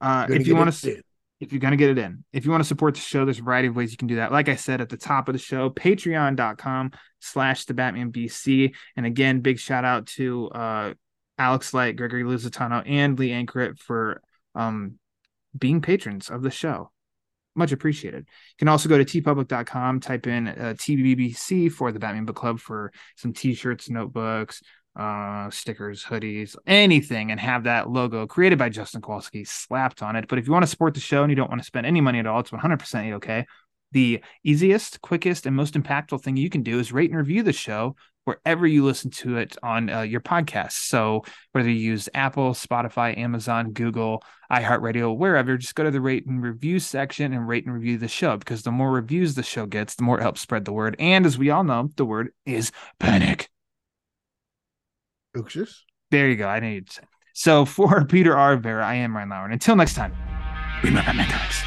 [0.00, 1.02] Uh, if you want to, in.
[1.40, 3.42] If you're gonna get it in, if you want to support the show, there's a
[3.42, 4.32] variety of ways you can do that.
[4.32, 8.74] Like I said at the top of the show, patreon.com slash the Batman BC.
[8.96, 10.94] And again, big shout out to uh
[11.38, 14.20] Alex Light, Gregory Luzitano, and Lee Anchoret for
[14.54, 14.98] um
[15.56, 16.90] being patrons of the show.
[17.54, 18.20] Much appreciated.
[18.20, 22.60] You can also go to teepublic.com, type in uh, TBBC for the Batman Book Club
[22.60, 24.62] for some t-shirts, notebooks,
[24.98, 30.26] uh, stickers, hoodies, anything, and have that logo created by Justin Kowalski slapped on it.
[30.28, 32.00] But if you want to support the show and you don't want to spend any
[32.00, 33.46] money at all, it's 100% okay.
[33.92, 37.52] The easiest, quickest, and most impactful thing you can do is rate and review the
[37.52, 40.72] show wherever you listen to it on uh, your podcast.
[40.72, 44.22] So whether you use Apple, Spotify, Amazon, Google,
[44.52, 48.08] iHeartRadio, wherever, just go to the rate and review section and rate and review the
[48.08, 50.94] show because the more reviews the show gets, the more it helps spread the word.
[50.98, 52.70] And as we all know, the word is
[53.00, 53.48] panic.
[55.36, 55.70] Oopsies.
[56.10, 56.48] There you go.
[56.48, 57.02] I need to say.
[57.34, 58.56] So for Peter R.
[58.56, 59.44] Verra, I am Ryan Lauer.
[59.44, 60.14] And until next time,
[60.82, 61.62] remember, my comics.